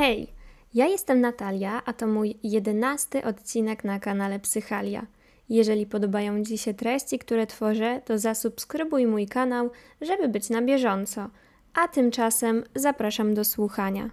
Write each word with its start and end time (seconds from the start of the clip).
Hej, 0.00 0.32
ja 0.74 0.86
jestem 0.86 1.20
Natalia, 1.20 1.82
a 1.84 1.92
to 1.92 2.06
mój 2.06 2.34
jedenasty 2.42 3.24
odcinek 3.24 3.84
na 3.84 4.00
kanale 4.00 4.38
Psychalia. 4.38 5.06
Jeżeli 5.48 5.86
podobają 5.86 6.44
Ci 6.44 6.58
się 6.58 6.74
treści, 6.74 7.18
które 7.18 7.46
tworzę, 7.46 8.00
to 8.04 8.18
zasubskrybuj 8.18 9.06
mój 9.06 9.26
kanał, 9.26 9.70
żeby 10.00 10.28
być 10.28 10.50
na 10.50 10.62
bieżąco. 10.62 11.30
A 11.74 11.88
tymczasem 11.88 12.64
zapraszam 12.74 13.34
do 13.34 13.44
słuchania. 13.44 14.10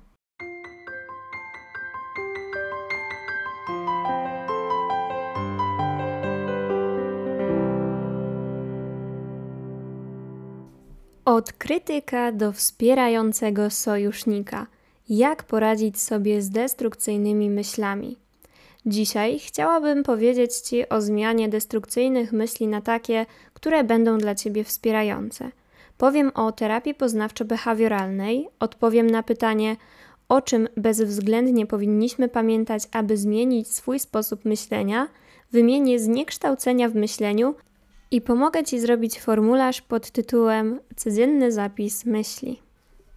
Od 11.25 11.53
krytyka 11.53 12.31
do 12.31 12.51
wspierającego 12.51 13.69
sojusznika. 13.69 14.67
Jak 15.09 15.43
poradzić 15.43 16.01
sobie 16.01 16.41
z 16.41 16.49
destrukcyjnymi 16.49 17.49
myślami? 17.49 18.17
Dzisiaj 18.85 19.39
chciałabym 19.39 20.03
powiedzieć 20.03 20.55
Ci 20.55 20.89
o 20.89 21.01
zmianie 21.01 21.49
destrukcyjnych 21.49 22.33
myśli 22.33 22.67
na 22.67 22.81
takie, 22.81 23.25
które 23.53 23.83
będą 23.83 24.17
dla 24.17 24.35
Ciebie 24.35 24.63
wspierające. 24.63 25.51
Powiem 25.97 26.31
o 26.35 26.51
terapii 26.51 26.95
poznawczo-behawioralnej, 26.95 28.45
odpowiem 28.59 29.09
na 29.09 29.23
pytanie, 29.23 29.75
o 30.29 30.41
czym 30.41 30.67
bezwzględnie 30.77 31.65
powinniśmy 31.65 32.29
pamiętać, 32.29 32.83
aby 32.91 33.17
zmienić 33.17 33.67
swój 33.67 33.99
sposób 33.99 34.45
myślenia, 34.45 35.07
wymienię 35.51 35.99
zniekształcenia 35.99 36.89
w 36.89 36.95
myśleniu 36.95 37.55
i 38.11 38.21
pomogę 38.21 38.63
Ci 38.63 38.79
zrobić 38.79 39.19
formularz 39.19 39.81
pod 39.81 40.11
tytułem 40.11 40.79
Codzienny 40.95 41.51
zapis 41.51 42.05
myśli. 42.05 42.66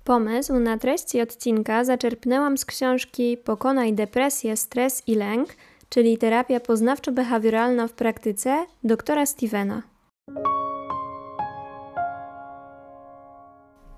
Pomysł 0.04 0.58
na 0.58 0.78
treści 0.78 1.20
odcinka 1.20 1.84
zaczerpnęłam 1.84 2.58
z 2.58 2.64
książki 2.64 3.36
Pokonaj 3.36 3.92
depresję, 3.92 4.56
stres 4.56 5.02
i 5.06 5.14
lęk, 5.14 5.48
czyli 5.88 6.18
terapia 6.18 6.58
poznawczo-behawioralna 6.58 7.88
w 7.88 7.92
praktyce 7.92 8.66
doktora 8.84 9.26
Stevena. 9.26 9.82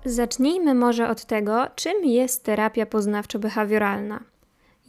Zacznijmy 0.05 0.75
może 0.75 1.09
od 1.09 1.25
tego, 1.25 1.67
czym 1.75 2.05
jest 2.05 2.43
terapia 2.43 2.85
poznawczo-behawioralna. 2.85 4.19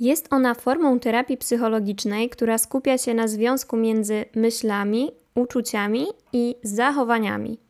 Jest 0.00 0.32
ona 0.32 0.54
formą 0.54 0.98
terapii 0.98 1.36
psychologicznej, 1.36 2.30
która 2.30 2.58
skupia 2.58 2.98
się 2.98 3.14
na 3.14 3.28
związku 3.28 3.76
między 3.76 4.24
myślami, 4.34 5.10
uczuciami 5.34 6.06
i 6.32 6.54
zachowaniami. 6.62 7.63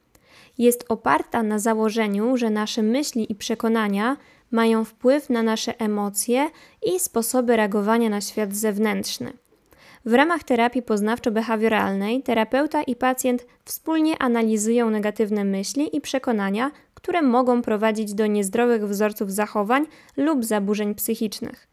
Jest 0.58 0.84
oparta 0.88 1.42
na 1.42 1.58
założeniu, 1.58 2.36
że 2.36 2.50
nasze 2.50 2.82
myśli 2.82 3.32
i 3.32 3.34
przekonania 3.34 4.16
mają 4.50 4.84
wpływ 4.84 5.30
na 5.30 5.42
nasze 5.42 5.80
emocje 5.80 6.50
i 6.86 7.00
sposoby 7.00 7.56
reagowania 7.56 8.10
na 8.10 8.20
świat 8.20 8.54
zewnętrzny. 8.54 9.32
W 10.04 10.14
ramach 10.14 10.44
terapii 10.44 10.82
poznawczo-behawioralnej 10.82 12.22
terapeuta 12.22 12.82
i 12.82 12.96
pacjent 12.96 13.46
wspólnie 13.64 14.22
analizują 14.22 14.90
negatywne 14.90 15.44
myśli 15.44 15.96
i 15.96 16.00
przekonania, 16.00 16.70
które 16.94 17.22
mogą 17.22 17.62
prowadzić 17.62 18.14
do 18.14 18.26
niezdrowych 18.26 18.88
wzorców 18.88 19.32
zachowań 19.32 19.86
lub 20.16 20.44
zaburzeń 20.44 20.94
psychicznych. 20.94 21.66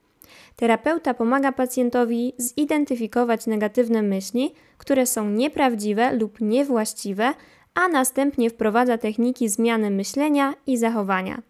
Terapeuta 0.56 1.14
pomaga 1.14 1.52
pacjentowi 1.52 2.34
zidentyfikować 2.38 3.48
negatywne 3.48 4.02
myśli, 4.02 4.54
które 4.78 5.06
są 5.06 5.30
nieprawdziwe 5.30 6.14
lub 6.14 6.42
niewłaściwe, 6.42 7.34
a 7.76 7.88
następnie 7.88 8.50
wprowadza 8.50 8.98
techniki 8.98 9.50
zmiany 9.50 9.90
myślenia 9.90 10.54
i 10.68 10.78
zachowania. 10.78 11.42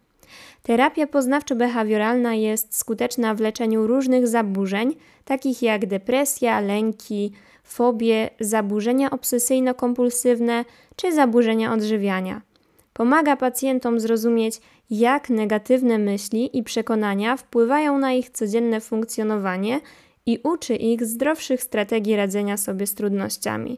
Terapia 0.63 1.07
poznawczo-behawioralna 1.07 2.31
jest 2.31 2.77
skuteczna 2.77 3.35
w 3.35 3.39
leczeniu 3.39 3.87
różnych 3.87 4.27
zaburzeń, 4.27 4.95
takich 5.25 5.61
jak 5.61 5.85
depresja, 5.85 6.59
lęki, 6.59 7.31
fobie, 7.63 8.29
zaburzenia 8.39 9.09
obsesyjno-kompulsywne 9.09 10.65
czy 10.95 11.13
zaburzenia 11.13 11.73
odżywiania. 11.73 12.41
Pomaga 12.93 13.35
pacjentom 13.35 13.99
zrozumieć, 13.99 14.61
jak 14.89 15.29
negatywne 15.29 15.97
myśli 15.97 16.57
i 16.57 16.63
przekonania 16.63 17.37
wpływają 17.37 17.97
na 17.97 18.13
ich 18.13 18.29
codzienne 18.29 18.81
funkcjonowanie 18.81 19.81
i 20.25 20.39
uczy 20.43 20.75
ich 20.75 21.05
zdrowszych 21.05 21.63
strategii 21.63 22.15
radzenia 22.15 22.57
sobie 22.57 22.87
z 22.87 22.93
trudnościami. 22.93 23.77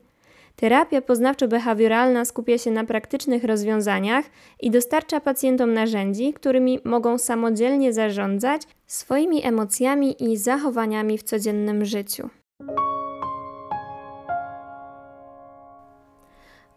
Terapia 0.55 1.01
poznawczo-behawioralna 1.01 2.25
skupia 2.25 2.57
się 2.57 2.71
na 2.71 2.83
praktycznych 2.83 3.43
rozwiązaniach 3.43 4.25
i 4.61 4.71
dostarcza 4.71 5.19
pacjentom 5.19 5.73
narzędzi, 5.73 6.33
którymi 6.33 6.79
mogą 6.83 7.17
samodzielnie 7.17 7.93
zarządzać 7.93 8.61
swoimi 8.87 9.45
emocjami 9.45 10.23
i 10.23 10.37
zachowaniami 10.37 11.17
w 11.17 11.23
codziennym 11.23 11.85
życiu. 11.85 12.29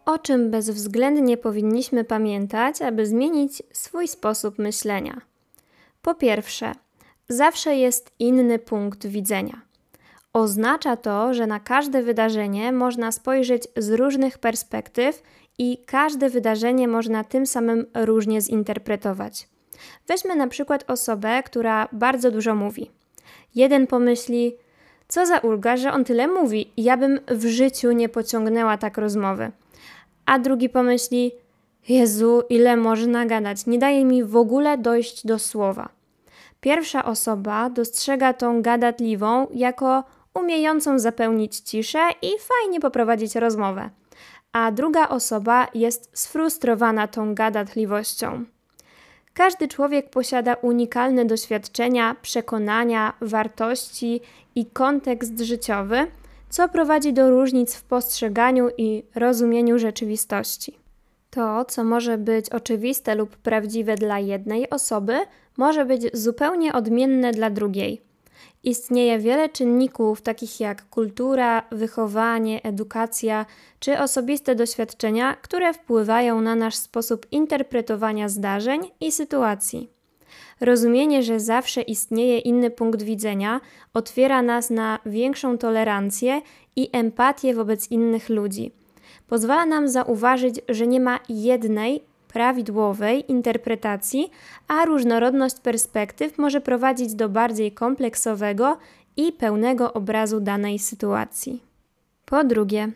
O 0.04 0.18
czym 0.18 0.50
bezwzględnie 0.50 1.36
powinniśmy 1.36 2.04
pamiętać, 2.04 2.82
aby 2.82 3.06
zmienić 3.06 3.62
swój 3.72 4.08
sposób 4.08 4.58
myślenia? 4.58 5.20
Po 6.02 6.14
pierwsze, 6.14 6.72
zawsze 7.28 7.76
jest 7.76 8.12
inny 8.18 8.58
punkt 8.58 9.06
widzenia. 9.06 9.65
Oznacza 10.36 10.96
to, 10.96 11.34
że 11.34 11.46
na 11.46 11.60
każde 11.60 12.02
wydarzenie 12.02 12.72
można 12.72 13.12
spojrzeć 13.12 13.62
z 13.76 13.90
różnych 13.90 14.38
perspektyw 14.38 15.22
i 15.58 15.78
każde 15.86 16.30
wydarzenie 16.30 16.88
można 16.88 17.24
tym 17.24 17.46
samym 17.46 17.86
różnie 17.94 18.40
zinterpretować. 18.40 19.48
Weźmy 20.08 20.36
na 20.36 20.46
przykład 20.46 20.90
osobę, 20.90 21.42
która 21.42 21.88
bardzo 21.92 22.30
dużo 22.30 22.54
mówi. 22.54 22.90
Jeden 23.54 23.86
pomyśli, 23.86 24.56
co 25.08 25.26
za 25.26 25.38
ulga, 25.38 25.76
że 25.76 25.92
on 25.92 26.04
tyle 26.04 26.28
mówi, 26.28 26.72
ja 26.76 26.96
bym 26.96 27.20
w 27.28 27.46
życiu 27.46 27.92
nie 27.92 28.08
pociągnęła 28.08 28.78
tak 28.78 28.98
rozmowy. 28.98 29.50
A 30.26 30.38
drugi 30.38 30.68
pomyśli, 30.68 31.32
Jezu, 31.88 32.42
ile 32.48 32.76
można 32.76 33.26
gadać, 33.26 33.66
nie 33.66 33.78
daje 33.78 34.04
mi 34.04 34.24
w 34.24 34.36
ogóle 34.36 34.78
dojść 34.78 35.26
do 35.26 35.38
słowa. 35.38 35.88
Pierwsza 36.60 37.04
osoba 37.04 37.70
dostrzega 37.70 38.32
tą 38.32 38.62
gadatliwą 38.62 39.46
jako 39.54 40.04
umiejącą 40.40 40.98
zapełnić 40.98 41.60
ciszę 41.60 42.08
i 42.22 42.30
fajnie 42.38 42.80
poprowadzić 42.80 43.34
rozmowę, 43.34 43.90
a 44.52 44.72
druga 44.72 45.08
osoba 45.08 45.68
jest 45.74 46.10
sfrustrowana 46.12 47.08
tą 47.08 47.34
gadatliwością. 47.34 48.44
Każdy 49.34 49.68
człowiek 49.68 50.10
posiada 50.10 50.54
unikalne 50.54 51.24
doświadczenia, 51.24 52.16
przekonania, 52.22 53.12
wartości 53.20 54.20
i 54.54 54.66
kontekst 54.66 55.40
życiowy, 55.40 56.06
co 56.48 56.68
prowadzi 56.68 57.12
do 57.12 57.30
różnic 57.30 57.74
w 57.74 57.84
postrzeganiu 57.84 58.68
i 58.78 59.02
rozumieniu 59.14 59.78
rzeczywistości. 59.78 60.78
To, 61.30 61.64
co 61.64 61.84
może 61.84 62.18
być 62.18 62.50
oczywiste 62.50 63.14
lub 63.14 63.36
prawdziwe 63.36 63.94
dla 63.94 64.18
jednej 64.18 64.70
osoby, 64.70 65.18
może 65.56 65.84
być 65.84 66.02
zupełnie 66.12 66.72
odmienne 66.72 67.32
dla 67.32 67.50
drugiej. 67.50 68.02
Istnieje 68.66 69.18
wiele 69.18 69.48
czynników, 69.48 70.22
takich 70.22 70.60
jak 70.60 70.88
kultura, 70.88 71.62
wychowanie, 71.70 72.62
edukacja 72.62 73.46
czy 73.80 73.98
osobiste 73.98 74.54
doświadczenia, 74.54 75.36
które 75.42 75.74
wpływają 75.74 76.40
na 76.40 76.54
nasz 76.54 76.74
sposób 76.74 77.26
interpretowania 77.30 78.28
zdarzeń 78.28 78.80
i 79.00 79.12
sytuacji. 79.12 79.90
Rozumienie, 80.60 81.22
że 81.22 81.40
zawsze 81.40 81.82
istnieje 81.82 82.38
inny 82.38 82.70
punkt 82.70 83.02
widzenia, 83.02 83.60
otwiera 83.94 84.42
nas 84.42 84.70
na 84.70 84.98
większą 85.06 85.58
tolerancję 85.58 86.42
i 86.76 86.88
empatię 86.92 87.54
wobec 87.54 87.90
innych 87.90 88.28
ludzi. 88.28 88.72
Pozwala 89.26 89.66
nam 89.66 89.88
zauważyć, 89.88 90.60
że 90.68 90.86
nie 90.86 91.00
ma 91.00 91.20
jednej 91.28 92.04
prawidłowej 92.28 93.30
interpretacji, 93.32 94.30
a 94.68 94.84
różnorodność 94.84 95.60
perspektyw 95.60 96.38
może 96.38 96.60
prowadzić 96.60 97.14
do 97.14 97.28
bardziej 97.28 97.72
kompleksowego 97.72 98.78
i 99.16 99.32
pełnego 99.32 99.92
obrazu 99.92 100.40
danej 100.40 100.78
sytuacji. 100.78 101.62
Po 102.24 102.44
drugie, 102.44 102.88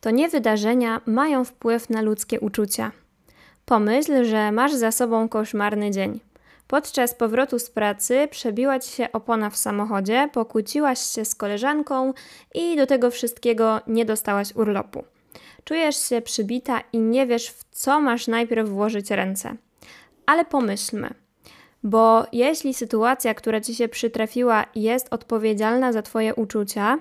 to 0.00 0.10
nie 0.10 0.28
wydarzenia 0.28 1.00
mają 1.06 1.44
wpływ 1.44 1.90
na 1.90 2.02
ludzkie 2.02 2.40
uczucia. 2.40 2.92
Pomyśl, 3.64 4.24
że 4.24 4.52
masz 4.52 4.74
za 4.74 4.92
sobą 4.92 5.28
koszmarny 5.28 5.90
dzień. 5.90 6.20
Podczas 6.68 7.14
powrotu 7.14 7.58
z 7.58 7.70
pracy 7.70 8.28
przebiła 8.30 8.78
ci 8.78 8.92
się 8.92 9.12
opona 9.12 9.50
w 9.50 9.56
samochodzie, 9.56 10.28
pokłóciłaś 10.32 11.00
się 11.00 11.24
z 11.24 11.34
koleżanką 11.34 12.12
i 12.54 12.76
do 12.76 12.86
tego 12.86 13.10
wszystkiego 13.10 13.80
nie 13.86 14.04
dostałaś 14.04 14.56
urlopu. 14.56 15.04
Czujesz 15.68 16.08
się 16.08 16.22
przybita 16.22 16.80
i 16.92 16.98
nie 16.98 17.26
wiesz, 17.26 17.50
w 17.50 17.64
co 17.70 18.00
masz 18.00 18.28
najpierw 18.28 18.68
włożyć 18.68 19.10
ręce. 19.10 19.56
Ale 20.26 20.44
pomyślmy, 20.44 21.10
bo 21.82 22.26
jeśli 22.32 22.74
sytuacja, 22.74 23.34
która 23.34 23.60
ci 23.60 23.74
się 23.74 23.88
przytrafiła, 23.88 24.64
jest 24.74 25.06
odpowiedzialna 25.10 25.92
za 25.92 26.02
Twoje 26.02 26.34
uczucia, 26.34 26.98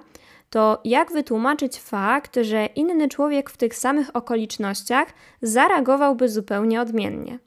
to 0.50 0.82
jak 0.84 1.12
wytłumaczyć 1.12 1.80
fakt, 1.80 2.38
że 2.42 2.66
inny 2.66 3.10
człowiek 3.10 3.50
w 3.50 3.58
tych 3.58 3.76
samych 3.76 4.16
okolicznościach 4.16 5.08
zareagowałby 5.42 6.30
zupełnie 6.30 6.82
odmiennie? 6.82 7.40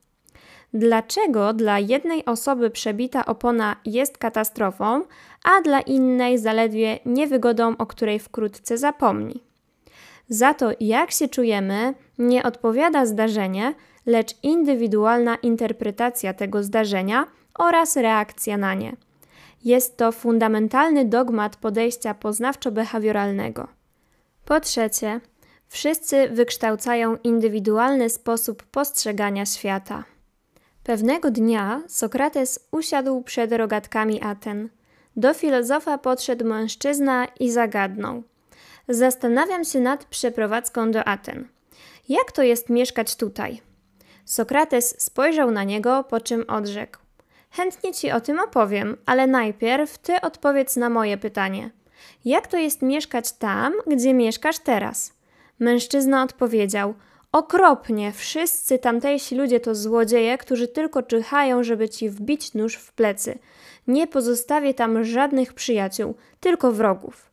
dlaczego 0.75 1.53
dla 1.53 1.79
jednej 1.79 2.25
osoby 2.25 2.71
przebita 2.71 3.27
opona 3.27 3.77
jest 3.85 4.19
katastrofą, 4.19 5.05
a 5.45 5.63
dla 5.63 5.81
innej 5.81 6.39
zaledwie 6.39 6.99
niewygodą, 7.07 7.77
o 7.77 7.87
której 7.87 8.19
wkrótce 8.19 8.79
zapomni. 8.79 9.48
Za 10.29 10.55
to, 10.55 10.71
jak 10.81 11.11
się 11.11 11.29
czujemy, 11.29 11.95
nie 12.19 12.43
odpowiada 12.43 13.07
zdarzenie, 13.07 13.75
lecz 14.07 14.35
indywidualna 14.43 15.37
interpretacja 15.37 16.35
tego 16.35 16.63
zdarzenia 16.63 17.27
oraz 17.59 17.97
reakcja 17.97 18.57
na 18.57 18.75
nie. 18.75 18.97
Jest 19.65 19.97
to 19.97 20.13
fundamentalny 20.13 21.05
dogmat 21.05 21.57
podejścia 21.57 22.15
poznawczo-behawioralnego. 22.15 23.67
Po 24.45 24.61
trzecie, 24.61 25.21
wszyscy 25.69 26.29
wykształcają 26.29 27.17
indywidualny 27.25 28.11
sposób 28.11 28.63
postrzegania 28.63 29.47
świata. 29.47 30.05
Pewnego 30.85 31.31
dnia 31.31 31.83
Sokrates 31.87 32.69
usiadł 32.71 33.23
przed 33.23 33.53
rogatkami 33.53 34.23
Aten. 34.23 34.69
Do 35.17 35.35
filozofa 35.35 35.99
podszedł 35.99 36.45
mężczyzna 36.45 37.27
i 37.41 37.51
zagadnął. 37.51 38.23
Zastanawiam 38.89 39.65
się 39.65 39.81
nad 39.81 40.05
przeprowadzką 40.05 40.91
do 40.91 41.05
Aten. 41.05 41.49
Jak 42.09 42.33
to 42.33 42.43
jest 42.43 42.69
mieszkać 42.69 43.17
tutaj? 43.17 43.61
Sokrates 44.25 45.03
spojrzał 45.03 45.51
na 45.51 45.65
niego, 45.65 46.05
po 46.05 46.21
czym 46.21 46.45
odrzekł: 46.49 46.99
Chętnie 47.51 47.93
ci 47.93 48.11
o 48.11 48.21
tym 48.21 48.41
opowiem, 48.41 48.97
ale 49.07 49.27
najpierw 49.27 49.99
ty 49.99 50.21
odpowiedz 50.21 50.77
na 50.77 50.91
moje 50.91 51.17
pytanie. 51.17 51.71
Jak 52.25 52.47
to 52.47 52.57
jest 52.57 52.83
mieszkać 52.83 53.33
tam, 53.33 53.73
gdzie 53.87 54.15
mieszkasz 54.15 54.59
teraz? 54.59 55.13
Mężczyzna 55.59 56.23
odpowiedział: 56.23 56.95
Okropnie, 57.33 58.13
wszyscy 58.13 58.79
tamtejsi 58.79 59.37
ludzie 59.37 59.61
to 59.61 59.75
złodzieje, 59.75 60.39
którzy 60.39 60.69
tylko 60.69 61.03
czyhają, 61.03 61.63
żeby 61.63 61.89
ci 61.89 62.11
wbić 62.11 62.55
nóż 62.55 62.75
w 62.75 62.93
plecy. 62.93 63.39
Nie 63.87 64.07
pozostawię 64.07 64.75
tam 64.75 65.05
żadnych 65.05 65.53
przyjaciół, 65.53 66.15
tylko 66.41 66.73
wrogów. 66.73 67.28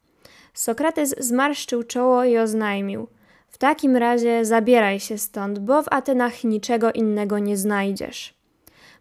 Sokrates 0.55 1.15
zmarszczył 1.17 1.83
czoło 1.83 2.23
i 2.23 2.37
oznajmił: 2.37 3.07
W 3.49 3.57
takim 3.57 3.95
razie 3.95 4.45
zabieraj 4.45 4.99
się 4.99 5.17
stąd, 5.17 5.59
bo 5.59 5.83
w 5.83 5.87
Atenach 5.91 6.43
niczego 6.43 6.91
innego 6.91 7.39
nie 7.39 7.57
znajdziesz. 7.57 8.33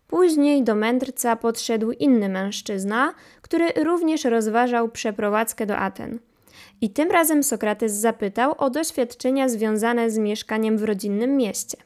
Później 0.09 0.63
do 0.63 0.75
mędrca 0.75 1.37
podszedł 1.37 1.91
inny 1.91 2.29
mężczyzna, 2.29 3.15
który 3.43 3.69
również 3.85 4.25
rozważał 4.25 4.89
przeprowadzkę 4.89 5.67
do 5.67 5.77
Aten. 5.77 6.19
I 6.81 6.91
tym 6.91 7.11
razem 7.11 7.43
Sokrates 7.43 7.93
zapytał 7.93 8.55
o 8.59 8.71
doświadczenia 8.71 9.49
związane 9.49 10.11
z 10.11 10.19
mieszkaniem 10.19 10.79
w 10.79 10.85
rodzinnym 10.85 11.37
mieście. 11.37 11.77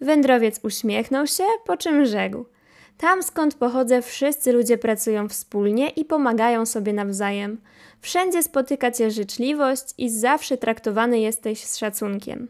Wędrowiec 0.00 0.60
uśmiechnął 0.62 1.26
się, 1.26 1.44
po 1.66 1.76
czym 1.76 2.06
rzekł: 2.06 2.44
Tam 2.98 3.22
skąd 3.22 3.54
pochodzę, 3.54 4.02
wszyscy 4.02 4.52
ludzie 4.52 4.78
pracują 4.78 5.28
wspólnie 5.28 5.88
i 5.88 6.04
pomagają 6.04 6.66
sobie 6.66 6.92
nawzajem. 6.92 7.60
Wszędzie 8.00 8.42
spotyka 8.42 8.90
cię 8.90 9.10
życzliwość 9.10 9.84
i 9.98 10.10
zawsze 10.10 10.56
traktowany 10.56 11.20
jesteś 11.20 11.64
z 11.64 11.76
szacunkiem. 11.76 12.48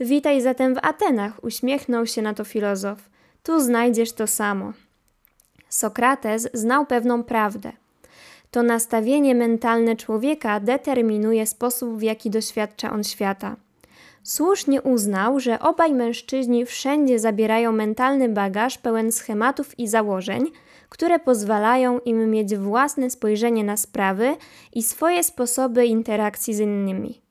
Witaj 0.00 0.40
zatem 0.40 0.74
w 0.74 0.78
Atenach, 0.82 1.44
uśmiechnął 1.44 2.06
się 2.06 2.22
na 2.22 2.34
to 2.34 2.44
filozof. 2.44 2.98
Tu 3.42 3.60
znajdziesz 3.60 4.12
to 4.12 4.26
samo. 4.26 4.72
Sokrates 5.68 6.48
znał 6.54 6.86
pewną 6.86 7.22
prawdę. 7.22 7.72
To 8.50 8.62
nastawienie 8.62 9.34
mentalne 9.34 9.96
człowieka 9.96 10.60
determinuje 10.60 11.46
sposób, 11.46 11.98
w 11.98 12.02
jaki 12.02 12.30
doświadcza 12.30 12.92
on 12.92 13.04
świata. 13.04 13.56
Słusznie 14.22 14.82
uznał, 14.82 15.40
że 15.40 15.58
obaj 15.58 15.94
mężczyźni 15.94 16.66
wszędzie 16.66 17.18
zabierają 17.18 17.72
mentalny 17.72 18.28
bagaż 18.28 18.78
pełen 18.78 19.12
schematów 19.12 19.78
i 19.78 19.88
założeń, 19.88 20.44
które 20.92 21.18
pozwalają 21.18 21.98
im 21.98 22.30
mieć 22.30 22.56
własne 22.56 23.10
spojrzenie 23.10 23.64
na 23.64 23.76
sprawy 23.76 24.36
i 24.72 24.82
swoje 24.82 25.24
sposoby 25.24 25.86
interakcji 25.86 26.54
z 26.54 26.60
innymi. 26.60 27.22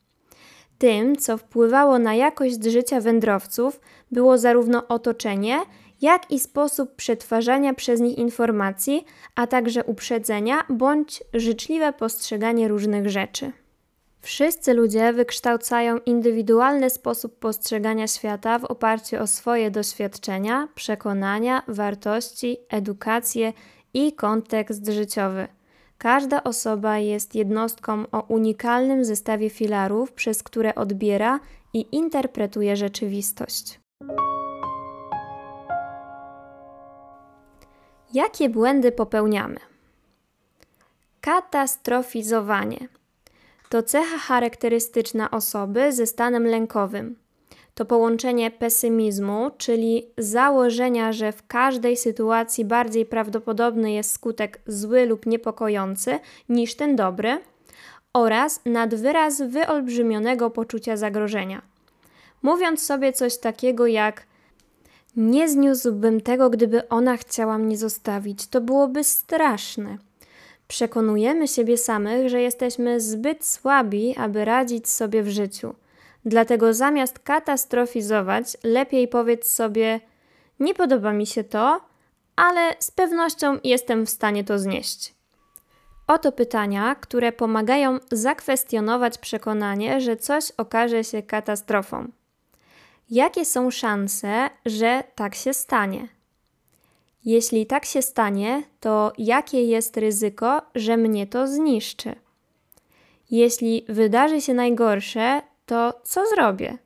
Tym, 0.78 1.16
co 1.16 1.38
wpływało 1.38 2.00
na 2.00 2.16
jakość 2.16 2.64
życia 2.64 3.02
wędrowców, 3.02 3.80
było 4.12 4.38
zarówno 4.38 4.88
otoczenie, 4.88 5.60
jak 6.02 6.32
i 6.32 6.40
sposób 6.40 6.96
przetwarzania 6.96 7.74
przez 7.74 8.00
nich 8.00 8.18
informacji, 8.18 9.06
a 9.36 9.48
także 9.48 9.84
uprzedzenia 9.84 10.64
bądź 10.70 11.24
życzliwe 11.34 11.94
postrzeganie 11.94 12.68
różnych 12.68 13.10
rzeczy. 13.10 13.52
Wszyscy 14.22 14.74
ludzie 14.74 15.14
wykształcają 15.14 15.98
indywidualny 15.98 16.90
sposób 16.90 17.40
postrzegania 17.40 18.08
świata 18.08 18.60
w 18.60 18.66
oparciu 18.66 19.22
o 19.22 19.28
swoje 19.28 19.72
doświadczenia, 19.72 20.68
przekonania, 20.76 21.64
wartości, 21.68 22.58
edukację 22.70 23.54
i 23.94 24.14
kontekst 24.14 24.88
życiowy. 24.88 25.48
Każda 25.98 26.44
osoba 26.44 26.98
jest 26.98 27.36
jednostką 27.36 28.06
o 28.12 28.22
unikalnym 28.28 29.06
zestawie 29.06 29.50
filarów, 29.50 30.14
przez 30.14 30.44
które 30.44 30.76
odbiera 30.76 31.40
i 31.74 31.96
interpretuje 31.96 32.76
rzeczywistość. 32.76 33.80
Jakie 38.14 38.50
błędy 38.50 38.92
popełniamy? 38.92 39.60
Katastrofizowanie 41.22 42.88
to 43.72 43.84
cecha 43.84 44.18
charakterystyczna 44.18 45.32
osoby 45.32 45.92
ze 45.92 46.08
stanem 46.08 46.48
lękowym. 46.48 47.16
To 47.74 47.86
połączenie 47.86 48.52
pesymizmu, 48.52 49.52
czyli 49.58 50.08
założenia, 50.18 51.14
że 51.14 51.32
w 51.32 51.48
każdej 51.48 51.98
sytuacji 51.98 52.66
bardziej 52.66 53.06
prawdopodobny 53.06 53.92
jest 53.92 54.12
skutek 54.12 54.62
zły 54.68 55.06
lub 55.06 55.26
niepokojący 55.26 56.20
niż 56.50 56.76
ten 56.76 56.96
dobry, 56.96 57.40
oraz 58.14 58.62
nadwyraz 58.66 59.42
wyolbrzymionego 59.42 60.50
poczucia 60.50 60.98
zagrożenia. 60.98 61.62
Mówiąc 62.42 62.84
sobie 62.84 63.14
coś 63.14 63.38
takiego 63.38 63.88
jak 63.88 64.26
nie 65.16 65.50
zniósłbym 65.50 66.22
tego, 66.22 66.50
gdyby 66.50 66.90
ona 66.90 67.18
chciała 67.18 67.58
mnie 67.58 67.78
zostawić. 67.78 68.48
To 68.48 68.62
byłoby 68.62 69.04
straszne. 69.04 69.98
Przekonujemy 70.72 71.48
siebie 71.48 71.78
samych, 71.78 72.30
że 72.30 72.42
jesteśmy 72.42 73.02
zbyt 73.02 73.46
słabi, 73.46 74.16
aby 74.18 74.46
radzić 74.46 74.90
sobie 74.90 75.24
w 75.24 75.30
życiu. 75.30 75.76
Dlatego 76.26 76.74
zamiast 76.74 77.20
katastrofizować, 77.20 78.58
lepiej 78.64 79.08
powiedz 79.08 79.50
sobie: 79.50 80.00
Nie 80.60 80.74
podoba 80.74 81.14
mi 81.14 81.28
się 81.28 81.44
to, 81.44 81.82
ale 82.36 82.76
z 82.80 82.92
pewnością 82.92 83.58
jestem 83.64 84.06
w 84.06 84.10
stanie 84.10 84.44
to 84.44 84.60
znieść. 84.60 85.14
Oto 86.08 86.32
pytania, 86.32 86.96
które 86.96 87.32
pomagają 87.32 88.00
zakwestionować 88.12 89.18
przekonanie, 89.18 90.02
że 90.02 90.18
coś 90.18 90.52
okaże 90.52 91.04
się 91.04 91.24
katastrofą. 91.24 92.08
Jakie 93.10 93.46
są 93.46 93.72
szanse, 93.72 94.50
że 94.66 95.04
tak 95.16 95.36
się 95.36 95.54
stanie? 95.54 96.08
Jeśli 97.26 97.66
tak 97.66 97.86
się 97.86 98.02
stanie, 98.02 98.64
to 98.80 99.14
jakie 99.18 99.64
jest 99.64 99.98
ryzyko, 99.98 100.62
że 100.76 100.98
mnie 100.98 101.28
to 101.28 101.48
zniszczy? 101.48 102.16
Jeśli 103.32 103.86
wydarzy 103.90 104.42
się 104.42 104.54
najgorsze, 104.54 105.42
to 105.66 105.94
co 106.04 106.28
zrobię? 106.28 106.78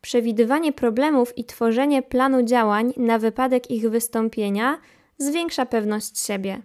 Przewidywanie 0.00 0.72
problemów 0.72 1.38
i 1.38 1.44
tworzenie 1.44 2.02
planu 2.02 2.42
działań 2.42 2.92
na 2.96 3.18
wypadek 3.18 3.70
ich 3.70 3.90
wystąpienia 3.90 4.78
zwiększa 5.18 5.66
pewność 5.66 6.20
siebie. 6.20 6.62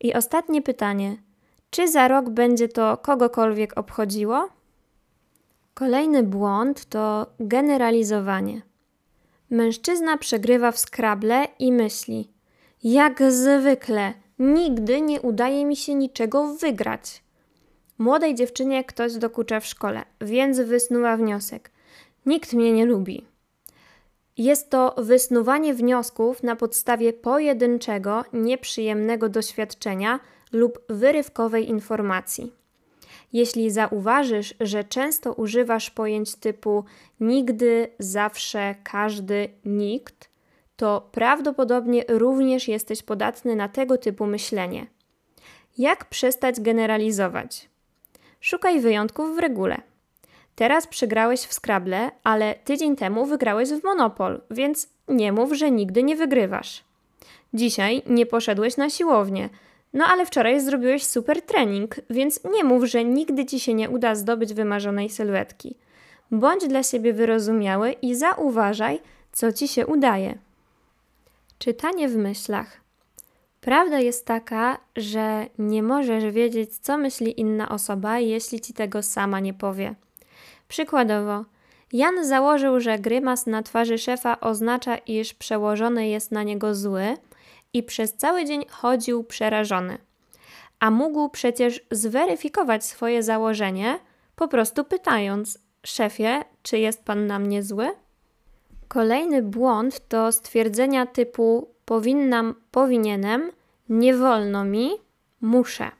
I 0.00 0.14
ostatnie 0.14 0.62
pytanie: 0.62 1.16
czy 1.70 1.88
za 1.88 2.08
rok 2.08 2.30
będzie 2.30 2.68
to 2.68 2.96
kogokolwiek 2.96 3.78
obchodziło? 3.78 4.48
Kolejny 5.74 6.22
błąd 6.22 6.84
to 6.84 7.26
generalizowanie. 7.40 8.62
Mężczyzna 9.50 10.16
przegrywa 10.16 10.72
w 10.72 10.78
skrable 10.78 11.46
i 11.58 11.72
myśli: 11.72 12.35
Jak 12.84 13.22
zwykle, 13.32 14.14
nigdy 14.38 15.00
nie 15.00 15.20
udaje 15.20 15.64
mi 15.64 15.76
się 15.76 15.94
niczego 15.94 16.54
wygrać. 16.54 17.22
Młodej 17.98 18.34
dziewczynie 18.34 18.84
ktoś 18.84 19.14
dokucza 19.14 19.60
w 19.60 19.66
szkole, 19.66 20.04
więc 20.20 20.60
wysnuwa 20.60 21.16
wniosek: 21.16 21.70
Nikt 22.26 22.52
mnie 22.52 22.72
nie 22.72 22.86
lubi. 22.86 23.26
Jest 24.36 24.70
to 24.70 24.94
wysnuwanie 24.98 25.74
wniosków 25.74 26.42
na 26.42 26.56
podstawie 26.56 27.12
pojedynczego, 27.12 28.24
nieprzyjemnego 28.32 29.28
doświadczenia 29.28 30.20
lub 30.52 30.78
wyrywkowej 30.88 31.68
informacji. 31.68 32.52
Jeśli 33.32 33.70
zauważysz, 33.70 34.54
że 34.60 34.84
często 34.84 35.32
używasz 35.32 35.90
pojęć 35.90 36.34
typu 36.34 36.84
nigdy, 37.20 37.88
zawsze, 37.98 38.74
każdy, 38.84 39.48
nikt, 39.64 40.30
to 40.76 41.08
prawdopodobnie 41.12 42.04
również 42.08 42.68
jesteś 42.68 43.02
podatny 43.02 43.56
na 43.56 43.68
tego 43.68 43.98
typu 43.98 44.26
myślenie. 44.26 44.86
Jak 45.78 46.04
przestać 46.04 46.60
generalizować? 46.60 47.68
Szukaj 48.40 48.80
wyjątków 48.80 49.36
w 49.36 49.38
regule. 49.38 49.80
Teraz 50.54 50.86
przegrałeś 50.86 51.40
w 51.40 51.52
Scrabble, 51.52 52.10
ale 52.24 52.54
tydzień 52.54 52.96
temu 52.96 53.26
wygrałeś 53.26 53.68
w 53.68 53.84
Monopol, 53.84 54.40
więc 54.50 54.88
nie 55.08 55.32
mów, 55.32 55.52
że 55.52 55.70
nigdy 55.70 56.02
nie 56.02 56.16
wygrywasz. 56.16 56.84
Dzisiaj 57.54 58.02
nie 58.06 58.26
poszedłeś 58.26 58.76
na 58.76 58.90
siłownię, 58.90 59.48
no 59.92 60.04
ale 60.04 60.26
wczoraj 60.26 60.60
zrobiłeś 60.60 61.06
super 61.06 61.42
trening, 61.42 61.94
więc 62.10 62.40
nie 62.54 62.64
mów, 62.64 62.84
że 62.84 63.04
nigdy 63.04 63.46
ci 63.46 63.60
się 63.60 63.74
nie 63.74 63.90
uda 63.90 64.14
zdobyć 64.14 64.54
wymarzonej 64.54 65.10
sylwetki. 65.10 65.76
Bądź 66.30 66.68
dla 66.68 66.82
siebie 66.82 67.12
wyrozumiały 67.12 67.92
i 67.92 68.14
zauważaj, 68.14 69.00
co 69.32 69.52
ci 69.52 69.68
się 69.68 69.86
udaje. 69.86 70.38
Czytanie 71.58 72.08
w 72.08 72.16
myślach. 72.16 72.80
Prawda 73.60 73.98
jest 73.98 74.26
taka, 74.26 74.78
że 74.96 75.46
nie 75.58 75.82
możesz 75.82 76.24
wiedzieć, 76.24 76.78
co 76.78 76.98
myśli 76.98 77.40
inna 77.40 77.68
osoba, 77.68 78.18
jeśli 78.18 78.60
ci 78.60 78.74
tego 78.74 79.02
sama 79.02 79.40
nie 79.40 79.54
powie. 79.54 79.94
Przykładowo, 80.68 81.44
Jan 81.92 82.24
założył, 82.26 82.80
że 82.80 82.98
grymas 82.98 83.46
na 83.46 83.62
twarzy 83.62 83.98
szefa 83.98 84.40
oznacza, 84.40 84.96
iż 84.96 85.34
przełożony 85.34 86.08
jest 86.08 86.32
na 86.32 86.42
niego 86.42 86.74
zły 86.74 87.16
i 87.72 87.82
przez 87.82 88.14
cały 88.16 88.44
dzień 88.44 88.64
chodził 88.70 89.24
przerażony. 89.24 89.98
A 90.80 90.90
mógł 90.90 91.28
przecież 91.28 91.80
zweryfikować 91.90 92.84
swoje 92.84 93.22
założenie, 93.22 93.98
po 94.36 94.48
prostu 94.48 94.84
pytając: 94.84 95.58
Szefie, 95.86 96.44
czy 96.62 96.78
jest 96.78 97.04
pan 97.04 97.26
na 97.26 97.38
mnie 97.38 97.62
zły? 97.62 97.90
Kolejny 98.88 99.42
błąd 99.42 100.08
to 100.08 100.32
stwierdzenia 100.32 101.06
typu 101.06 101.68
powinnam, 101.84 102.54
powinienem, 102.70 103.50
nie 103.88 104.14
wolno 104.16 104.64
mi, 104.64 104.90
muszę. 105.40 105.90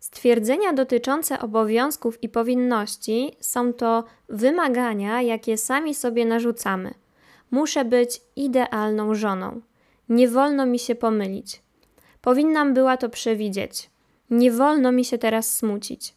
Stwierdzenia 0.00 0.72
dotyczące 0.72 1.38
obowiązków 1.40 2.22
i 2.22 2.28
powinności 2.28 3.36
są 3.40 3.72
to 3.72 4.04
wymagania, 4.28 5.22
jakie 5.22 5.56
sami 5.56 5.94
sobie 5.94 6.26
narzucamy. 6.26 6.94
Muszę 7.50 7.84
być 7.84 8.20
idealną 8.36 9.14
żoną. 9.14 9.60
Nie 10.08 10.28
wolno 10.28 10.66
mi 10.66 10.78
się 10.78 10.94
pomylić. 10.94 11.62
Powinnam 12.20 12.74
była 12.74 12.96
to 12.96 13.08
przewidzieć. 13.08 13.90
Nie 14.30 14.52
wolno 14.52 14.92
mi 14.92 15.04
się 15.04 15.18
teraz 15.18 15.56
smucić. 15.56 16.14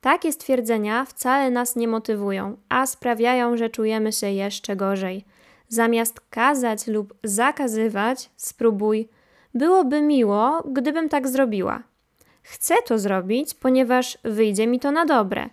Takie 0.00 0.32
stwierdzenia 0.32 1.04
wcale 1.04 1.50
nas 1.50 1.76
nie 1.76 1.88
motywują, 1.88 2.56
a 2.68 2.86
sprawiają, 2.86 3.56
że 3.56 3.70
czujemy 3.70 4.12
się 4.12 4.30
jeszcze 4.30 4.76
gorzej. 4.76 5.24
Zamiast 5.68 6.20
kazać 6.30 6.86
lub 6.86 7.14
zakazywać, 7.24 8.30
spróbuj. 8.36 9.08
Byłoby 9.54 10.02
miło, 10.02 10.62
gdybym 10.72 11.08
tak 11.08 11.28
zrobiła. 11.28 11.82
Chcę 12.42 12.74
to 12.86 12.98
zrobić, 12.98 13.54
ponieważ 13.54 14.18
wyjdzie 14.24 14.66
mi 14.66 14.80
to 14.80 14.90
na 14.90 15.06
dobre. 15.06 15.50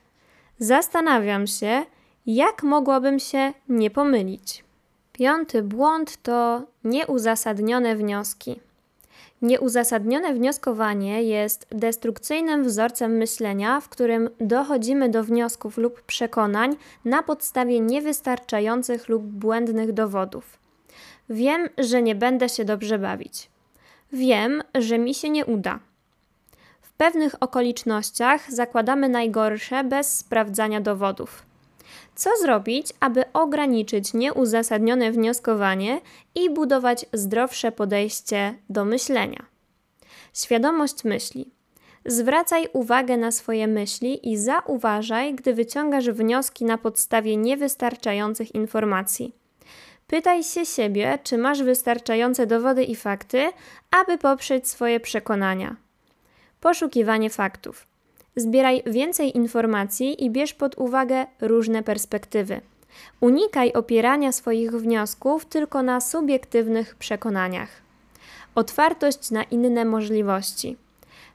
Zastanawiam 0.59 1.47
się, 1.47 1.85
jak 2.25 2.63
mogłabym 2.63 3.19
się 3.19 3.53
nie 3.69 3.89
pomylić. 3.89 4.63
Piąty 5.13 5.63
błąd 5.63 6.17
to 6.23 6.61
nieuzasadnione 6.83 7.95
wnioski. 7.95 8.59
Nieuzasadnione 9.41 10.33
wnioskowanie 10.33 11.23
jest 11.23 11.67
destrukcyjnym 11.71 12.63
wzorcem 12.63 13.11
myślenia, 13.11 13.81
w 13.81 13.89
którym 13.89 14.29
dochodzimy 14.39 15.09
do 15.09 15.23
wniosków 15.23 15.77
lub 15.77 16.01
przekonań 16.01 16.75
na 17.05 17.23
podstawie 17.23 17.79
niewystarczających 17.79 19.09
lub 19.09 19.23
błędnych 19.23 19.93
dowodów. 19.93 20.59
Wiem, 21.29 21.69
że 21.77 22.01
nie 22.01 22.15
będę 22.15 22.49
się 22.49 22.65
dobrze 22.65 22.99
bawić. 22.99 23.49
Wiem, 24.13 24.63
że 24.75 24.97
mi 24.97 25.13
się 25.13 25.29
nie 25.29 25.45
uda. 25.45 25.79
W 26.81 26.91
pewnych 26.93 27.35
okolicznościach 27.43 28.51
zakładamy 28.51 29.09
najgorsze 29.09 29.83
bez 29.83 30.17
sprawdzania 30.17 30.81
dowodów. 30.81 31.46
Co 32.17 32.29
zrobić, 32.41 32.87
aby 32.99 33.23
ograniczyć 33.33 34.13
nieuzasadnione 34.13 35.11
wnioskowanie 35.11 36.01
i 36.35 36.49
budować 36.49 37.05
zdrowsze 37.13 37.71
podejście 37.71 38.53
do 38.69 38.85
myślenia? 38.85 39.45
Świadomość 40.33 41.03
myśli. 41.03 41.51
Zwracaj 42.05 42.67
uwagę 42.73 43.17
na 43.17 43.31
swoje 43.31 43.67
myśli 43.67 44.31
i 44.31 44.37
zauważaj, 44.37 45.35
gdy 45.35 45.53
wyciągasz 45.53 46.09
wnioski 46.09 46.65
na 46.65 46.77
podstawie 46.77 47.37
niewystarczających 47.37 48.55
informacji. 48.55 49.35
Pytaj 50.07 50.43
się 50.43 50.65
siebie, 50.65 51.19
czy 51.23 51.37
masz 51.37 51.63
wystarczające 51.63 52.47
dowody 52.47 52.83
i 52.83 52.95
fakty, 52.95 53.49
aby 54.01 54.17
poprzeć 54.17 54.67
swoje 54.67 54.99
przekonania. 54.99 55.75
Poszukiwanie 56.61 57.29
faktów. 57.29 57.87
Zbieraj 58.37 58.83
więcej 58.85 59.37
informacji 59.37 60.25
i 60.25 60.29
bierz 60.29 60.53
pod 60.53 60.77
uwagę 60.77 61.25
różne 61.41 61.83
perspektywy. 61.83 62.61
Unikaj 63.21 63.73
opierania 63.73 64.31
swoich 64.31 64.71
wniosków 64.71 65.45
tylko 65.45 65.83
na 65.83 66.01
subiektywnych 66.01 66.95
przekonaniach. 66.95 67.69
Otwartość 68.55 69.31
na 69.31 69.43
inne 69.43 69.85
możliwości. 69.85 70.77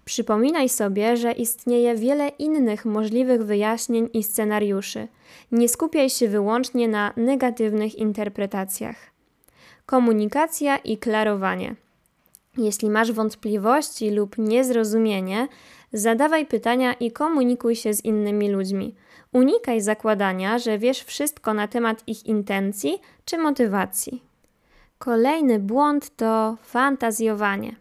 Przypominaj 0.05 0.69
sobie, 0.69 1.17
że 1.17 1.33
istnieje 1.33 1.95
wiele 1.95 2.29
innych 2.29 2.85
możliwych 2.85 3.45
wyjaśnień 3.45 4.09
i 4.13 4.23
scenariuszy. 4.23 5.09
Nie 5.53 5.69
skupiaj 5.69 6.11
się 6.11 6.29
wyłącznie 6.29 6.89
na 6.89 7.13
negatywnych 7.17 7.95
interpretacjach. 7.95 8.97
Komunikacja 9.87 10.77
i 10.77 10.99
klarowanie. 10.99 11.75
Jeśli 12.57 12.91
masz 12.91 13.13
wątpliwości 13.13 14.11
lub 14.11 14.39
niezrozumienie, 14.39 15.49
zadawaj 15.93 16.47
pytania 16.47 16.93
i 16.93 17.11
komunikuj 17.11 17.77
się 17.77 17.95
z 17.95 18.05
innymi 18.05 18.51
ludźmi. 18.51 18.95
Unikaj 19.33 19.81
zakładania, 19.81 20.59
że 20.59 20.79
wiesz 20.79 21.03
wszystko 21.03 21.55
na 21.55 21.69
temat 21.69 22.03
ich 22.07 22.27
intencji 22.27 23.01
czy 23.25 23.39
motywacji. 23.39 24.23
Kolejny 24.99 25.59
błąd 25.59 26.17
to 26.17 26.57
fantazjowanie, 26.63 27.77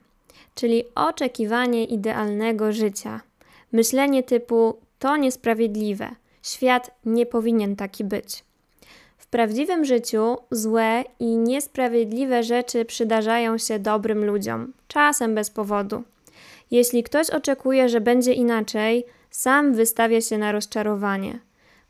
czyli 0.55 0.83
oczekiwanie 0.95 1.85
idealnego 1.85 2.71
życia. 2.71 3.21
Myślenie 3.71 4.23
typu 4.23 4.77
to 4.99 5.17
niesprawiedliwe, 5.17 6.09
świat 6.43 6.91
nie 7.05 7.25
powinien 7.25 7.75
taki 7.75 8.03
być. 8.03 8.43
W 9.17 9.27
prawdziwym 9.27 9.85
życiu 9.85 10.37
złe 10.51 11.03
i 11.19 11.37
niesprawiedliwe 11.37 12.43
rzeczy 12.43 12.85
przydarzają 12.85 13.57
się 13.57 13.79
dobrym 13.79 14.25
ludziom, 14.25 14.73
czasem 14.87 15.35
bez 15.35 15.49
powodu. 15.49 16.03
Jeśli 16.71 17.03
ktoś 17.03 17.29
oczekuje, 17.29 17.89
że 17.89 18.01
będzie 18.01 18.33
inaczej, 18.33 19.05
sam 19.29 19.73
wystawia 19.73 20.21
się 20.21 20.37
na 20.37 20.51
rozczarowanie. 20.51 21.39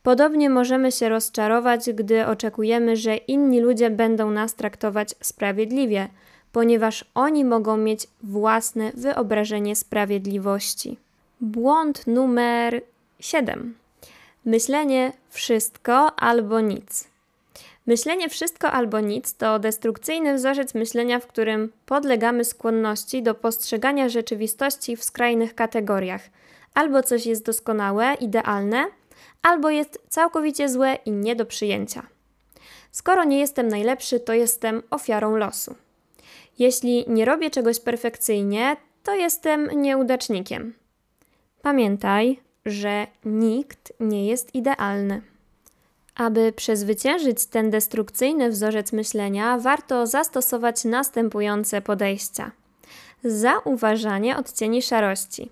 Podobnie 0.03 0.49
możemy 0.49 0.91
się 0.91 1.09
rozczarować, 1.09 1.93
gdy 1.93 2.25
oczekujemy, 2.25 2.95
że 2.95 3.15
inni 3.15 3.59
ludzie 3.59 3.89
będą 3.89 4.31
nas 4.31 4.55
traktować 4.55 5.15
sprawiedliwie, 5.21 6.07
ponieważ 6.51 7.05
oni 7.15 7.45
mogą 7.45 7.77
mieć 7.77 8.07
własne 8.23 8.91
wyobrażenie 8.93 9.75
sprawiedliwości. 9.75 10.97
Błąd 11.41 12.07
numer 12.07 12.81
7. 13.19 13.75
Myślenie 14.45 15.13
wszystko 15.29 16.19
albo 16.19 16.59
nic. 16.59 17.10
Myślenie 17.91 18.29
wszystko 18.29 18.71
albo 18.71 18.99
nic 18.99 19.33
to 19.33 19.59
destrukcyjny 19.59 20.35
wzorzec 20.35 20.73
myślenia, 20.73 21.19
w 21.19 21.27
którym 21.27 21.71
podlegamy 21.85 22.45
skłonności 22.45 23.23
do 23.23 23.35
postrzegania 23.35 24.09
rzeczywistości 24.09 24.95
w 24.95 25.03
skrajnych 25.03 25.55
kategoriach. 25.55 26.21
Albo 26.73 27.03
coś 27.03 27.25
jest 27.25 27.45
doskonałe, 27.45 28.13
idealne, 28.13 28.85
albo 29.41 29.69
jest 29.69 29.99
całkowicie 30.09 30.69
złe 30.69 30.97
i 31.05 31.11
nie 31.11 31.35
do 31.35 31.45
przyjęcia. 31.45 32.07
Skoro 32.91 33.23
nie 33.23 33.39
jestem 33.39 33.67
najlepszy, 33.67 34.19
to 34.19 34.33
jestem 34.33 34.83
ofiarą 34.89 35.35
losu. 35.35 35.75
Jeśli 36.59 37.05
nie 37.07 37.25
robię 37.25 37.49
czegoś 37.49 37.79
perfekcyjnie, 37.79 38.77
to 39.03 39.15
jestem 39.15 39.81
nieudacznikiem. 39.81 40.73
Pamiętaj, 41.61 42.39
że 42.65 43.07
nikt 43.25 43.93
nie 43.99 44.27
jest 44.27 44.55
idealny. 44.55 45.30
Aby 46.15 46.51
przezwyciężyć 46.51 47.45
ten 47.45 47.69
destrukcyjny 47.69 48.49
wzorzec 48.49 48.93
myślenia, 48.93 49.57
warto 49.57 50.07
zastosować 50.07 50.85
następujące 50.85 51.81
podejścia. 51.81 52.51
Zauważanie 53.23 54.37
odcieni 54.37 54.81
szarości. 54.81 55.49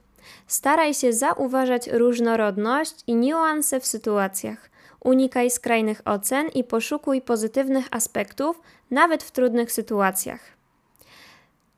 Staraj 0.48 0.94
się 0.94 1.14
zauważać 1.14 1.88
różnorodność 1.88 2.96
i 3.08 3.16
niuanse 3.16 3.80
w 3.80 3.86
sytuacjach. 3.86 4.70
Unikaj 5.04 5.52
skrajnych 5.52 6.02
ocen 6.06 6.48
i 6.48 6.64
poszukuj 6.64 7.22
pozytywnych 7.22 7.88
aspektów, 7.92 8.62
nawet 8.92 9.24
w 9.24 9.32
trudnych 9.32 9.72
sytuacjach. 9.72 10.40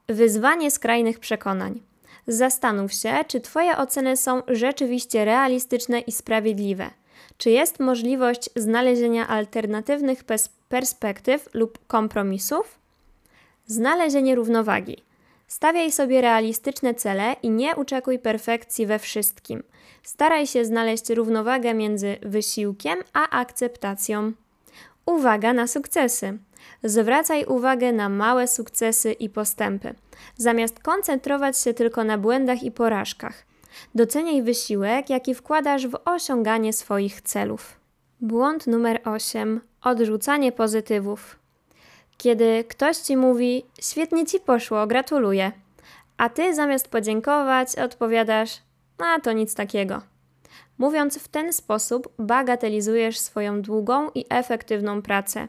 Wyzwanie 0.07 0.71
skrajnych 0.71 1.19
przekonań. 1.19 1.81
Zastanów 2.27 2.93
się, 2.93 3.13
czy 3.27 3.41
Twoje 3.41 3.77
oceny 3.77 4.17
są 4.17 4.41
rzeczywiście 4.47 5.25
realistyczne 5.25 6.00
i 6.00 6.11
sprawiedliwe. 6.11 6.89
Czy 7.41 7.50
jest 7.50 7.79
możliwość 7.79 8.50
znalezienia 8.55 9.27
alternatywnych 9.27 10.24
perspektyw 10.69 11.50
lub 11.53 11.88
kompromisów? 11.88 12.79
Znalezienie 13.65 14.36
równowagi. 14.36 14.98
Stawiaj 15.48 15.91
sobie 15.91 16.21
realistyczne 16.21 16.93
cele 16.95 17.36
i 17.43 17.50
nie 17.50 17.75
oczekuj 17.75 18.19
perfekcji 18.19 18.86
we 18.86 19.00
wszystkim. 19.00 19.63
Staraj 20.03 20.48
się 20.48 20.65
znaleźć 20.65 21.10
równowagę 21.10 21.74
między 21.74 22.17
wysiłkiem 22.21 23.00
a 23.13 23.29
akceptacją. 23.29 24.31
Uwaga 25.05 25.53
na 25.53 25.67
sukcesy. 25.67 26.38
Zwracaj 26.83 27.45
uwagę 27.45 27.91
na 27.91 28.10
małe 28.10 28.48
sukcesy 28.48 29.12
i 29.12 29.29
postępy, 29.29 29.93
zamiast 30.38 30.79
koncentrować 30.79 31.60
się 31.60 31.74
tylko 31.74 32.03
na 32.03 32.17
błędach 32.17 32.63
i 32.63 32.71
porażkach. 32.71 33.50
Doceniaj 33.95 34.41
wysiłek, 34.41 35.09
jaki 35.09 35.35
wkładasz 35.35 35.87
w 35.87 35.97
osiąganie 36.05 36.73
swoich 36.73 37.21
celów. 37.21 37.79
Błąd 38.21 38.67
numer 38.67 39.01
8. 39.05 39.61
Odrzucanie 39.83 40.51
pozytywów. 40.51 41.39
Kiedy 42.17 42.63
ktoś 42.63 42.97
ci 42.97 43.17
mówi: 43.17 43.65
Świetnie 43.81 44.25
ci 44.25 44.39
poszło, 44.39 44.87
gratuluję, 44.87 45.51
a 46.17 46.29
ty 46.29 46.55
zamiast 46.55 46.87
podziękować 46.87 47.75
odpowiadasz: 47.75 48.61
A 48.97 49.19
to 49.19 49.31
nic 49.31 49.55
takiego. 49.55 50.01
Mówiąc 50.77 51.19
w 51.19 51.27
ten 51.27 51.53
sposób, 51.53 52.13
bagatelizujesz 52.19 53.19
swoją 53.19 53.61
długą 53.61 54.09
i 54.15 54.25
efektywną 54.29 55.01
pracę. 55.01 55.47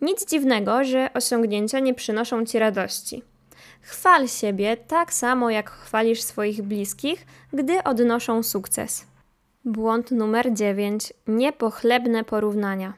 Nic 0.00 0.26
dziwnego, 0.30 0.84
że 0.84 1.10
osiągnięcia 1.14 1.78
nie 1.78 1.94
przynoszą 1.94 2.46
ci 2.46 2.58
radości. 2.58 3.22
Chwal 3.80 4.28
siebie 4.28 4.76
tak 4.76 5.12
samo, 5.12 5.50
jak 5.50 5.70
chwalisz 5.70 6.22
swoich 6.22 6.62
bliskich, 6.62 7.26
gdy 7.52 7.84
odnoszą 7.84 8.42
sukces. 8.42 9.06
Błąd 9.64 10.10
numer 10.10 10.54
9. 10.54 11.12
Niepochlebne 11.26 12.24
porównania. 12.24 12.92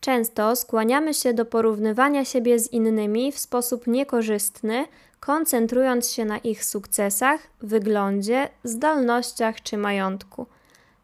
Często 0.00 0.56
skłaniamy 0.56 1.14
się 1.14 1.34
do 1.34 1.44
porównywania 1.44 2.24
siebie 2.24 2.58
z 2.58 2.72
innymi 2.72 3.32
w 3.32 3.38
sposób 3.38 3.86
niekorzystny, 3.86 4.86
koncentrując 5.20 6.10
się 6.10 6.24
na 6.24 6.38
ich 6.38 6.64
sukcesach, 6.64 7.40
wyglądzie, 7.60 8.48
zdolnościach 8.64 9.62
czy 9.62 9.76
majątku. 9.76 10.46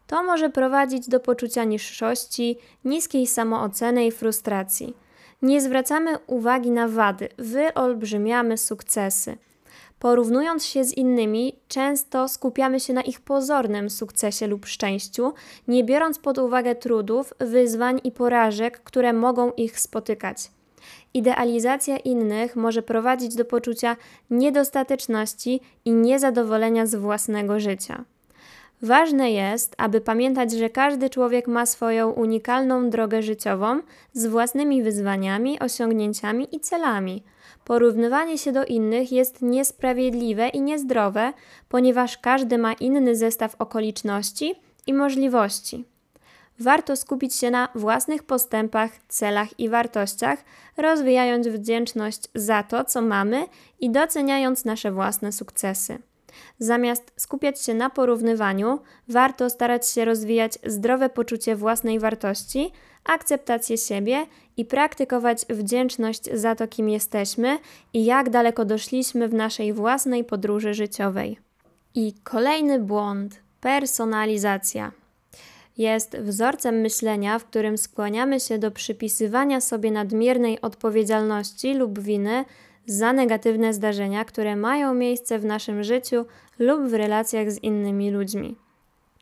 To 0.07 0.23
może 0.23 0.49
prowadzić 0.49 1.09
do 1.09 1.19
poczucia 1.19 1.63
niższości, 1.63 2.57
niskiej 2.85 3.27
samooceny 3.27 4.05
i 4.05 4.11
frustracji. 4.11 4.93
Nie 5.41 5.61
zwracamy 5.61 6.17
uwagi 6.27 6.71
na 6.71 6.87
wady, 6.87 7.29
wyolbrzymiamy 7.37 8.57
sukcesy. 8.57 9.37
Porównując 9.99 10.65
się 10.65 10.83
z 10.83 10.97
innymi, 10.97 11.59
często 11.67 12.27
skupiamy 12.27 12.79
się 12.79 12.93
na 12.93 13.01
ich 13.01 13.21
pozornym 13.21 13.89
sukcesie 13.89 14.47
lub 14.47 14.65
szczęściu, 14.65 15.33
nie 15.67 15.83
biorąc 15.83 16.19
pod 16.19 16.37
uwagę 16.37 16.75
trudów, 16.75 17.33
wyzwań 17.39 18.01
i 18.03 18.11
porażek, 18.11 18.83
które 18.83 19.13
mogą 19.13 19.51
ich 19.51 19.79
spotykać. 19.79 20.51
Idealizacja 21.13 21.97
innych 21.97 22.55
może 22.55 22.81
prowadzić 22.81 23.35
do 23.35 23.45
poczucia 23.45 23.95
niedostateczności 24.29 25.61
i 25.85 25.91
niezadowolenia 25.91 26.85
z 26.85 26.95
własnego 26.95 27.59
życia. 27.59 28.03
Ważne 28.85 29.31
jest, 29.31 29.75
aby 29.77 30.01
pamiętać, 30.01 30.51
że 30.51 30.69
każdy 30.69 31.09
człowiek 31.09 31.47
ma 31.47 31.65
swoją 31.65 32.09
unikalną 32.09 32.89
drogę 32.89 33.21
życiową 33.23 33.79
z 34.13 34.25
własnymi 34.25 34.83
wyzwaniami, 34.83 35.59
osiągnięciami 35.59 36.55
i 36.55 36.59
celami. 36.59 37.23
Porównywanie 37.63 38.37
się 38.37 38.51
do 38.51 38.65
innych 38.65 39.11
jest 39.11 39.41
niesprawiedliwe 39.41 40.49
i 40.49 40.61
niezdrowe, 40.61 41.33
ponieważ 41.69 42.17
każdy 42.17 42.57
ma 42.57 42.73
inny 42.73 43.15
zestaw 43.15 43.55
okoliczności 43.59 44.55
i 44.87 44.93
możliwości. 44.93 45.85
Warto 46.59 46.95
skupić 46.95 47.35
się 47.35 47.51
na 47.51 47.69
własnych 47.75 48.23
postępach, 48.23 48.91
celach 49.07 49.59
i 49.59 49.69
wartościach, 49.69 50.39
rozwijając 50.77 51.47
wdzięczność 51.47 52.21
za 52.35 52.63
to, 52.63 52.83
co 52.83 53.01
mamy 53.01 53.45
i 53.79 53.89
doceniając 53.89 54.65
nasze 54.65 54.91
własne 54.91 55.31
sukcesy. 55.31 55.97
Zamiast 56.59 57.11
skupiać 57.17 57.61
się 57.61 57.73
na 57.73 57.89
porównywaniu, 57.89 58.79
warto 59.07 59.49
starać 59.49 59.89
się 59.89 60.05
rozwijać 60.05 60.59
zdrowe 60.65 61.09
poczucie 61.09 61.55
własnej 61.55 61.99
wartości, 61.99 62.71
akceptację 63.03 63.77
siebie 63.77 64.25
i 64.57 64.65
praktykować 64.65 65.45
wdzięczność 65.49 66.23
za 66.33 66.55
to, 66.55 66.67
kim 66.67 66.89
jesteśmy 66.89 67.59
i 67.93 68.05
jak 68.05 68.29
daleko 68.29 68.65
doszliśmy 68.65 69.27
w 69.27 69.33
naszej 69.33 69.73
własnej 69.73 70.23
podróży 70.23 70.73
życiowej. 70.73 71.39
I 71.95 72.13
kolejny 72.23 72.79
błąd 72.79 73.39
personalizacja. 73.61 74.91
Jest 75.77 76.17
wzorcem 76.17 76.75
myślenia, 76.75 77.39
w 77.39 77.45
którym 77.45 77.77
skłaniamy 77.77 78.39
się 78.39 78.57
do 78.57 78.71
przypisywania 78.71 79.61
sobie 79.61 79.91
nadmiernej 79.91 80.61
odpowiedzialności 80.61 81.73
lub 81.73 81.99
winy 81.99 82.45
za 82.85 83.13
negatywne 83.13 83.73
zdarzenia, 83.73 84.25
które 84.25 84.55
mają 84.55 84.93
miejsce 84.93 85.39
w 85.39 85.45
naszym 85.45 85.83
życiu 85.83 86.25
lub 86.59 86.81
w 86.81 86.93
relacjach 86.93 87.51
z 87.51 87.63
innymi 87.63 88.11
ludźmi. 88.11 88.55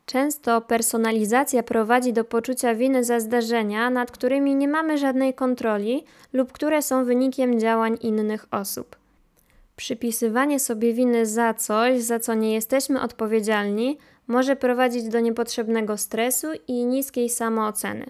Często 0.06 0.62
personalizacja 0.62 1.64
prowadzi 1.64 2.14
do 2.14 2.24
poczucia 2.24 2.76
winy 2.76 3.04
za 3.04 3.20
zdarzenia, 3.20 3.90
nad 3.90 4.12
którymi 4.12 4.56
nie 4.56 4.68
mamy 4.68 4.98
żadnej 4.98 5.34
kontroli 5.34 6.04
lub 6.34 6.52
które 6.52 6.82
są 6.82 7.06
wynikiem 7.06 7.60
działań 7.60 7.98
innych 8.02 8.46
osób. 8.52 8.96
Przypisywanie 9.76 10.60
sobie 10.60 10.94
winy 10.94 11.26
za 11.26 11.54
coś, 11.54 12.02
za 12.02 12.20
co 12.20 12.34
nie 12.34 12.54
jesteśmy 12.54 13.02
odpowiedzialni, 13.02 13.98
może 14.28 14.56
prowadzić 14.56 15.04
do 15.04 15.20
niepotrzebnego 15.20 15.98
stresu 15.98 16.48
i 16.68 16.86
niskiej 16.86 17.30
samooceny. 17.30 18.06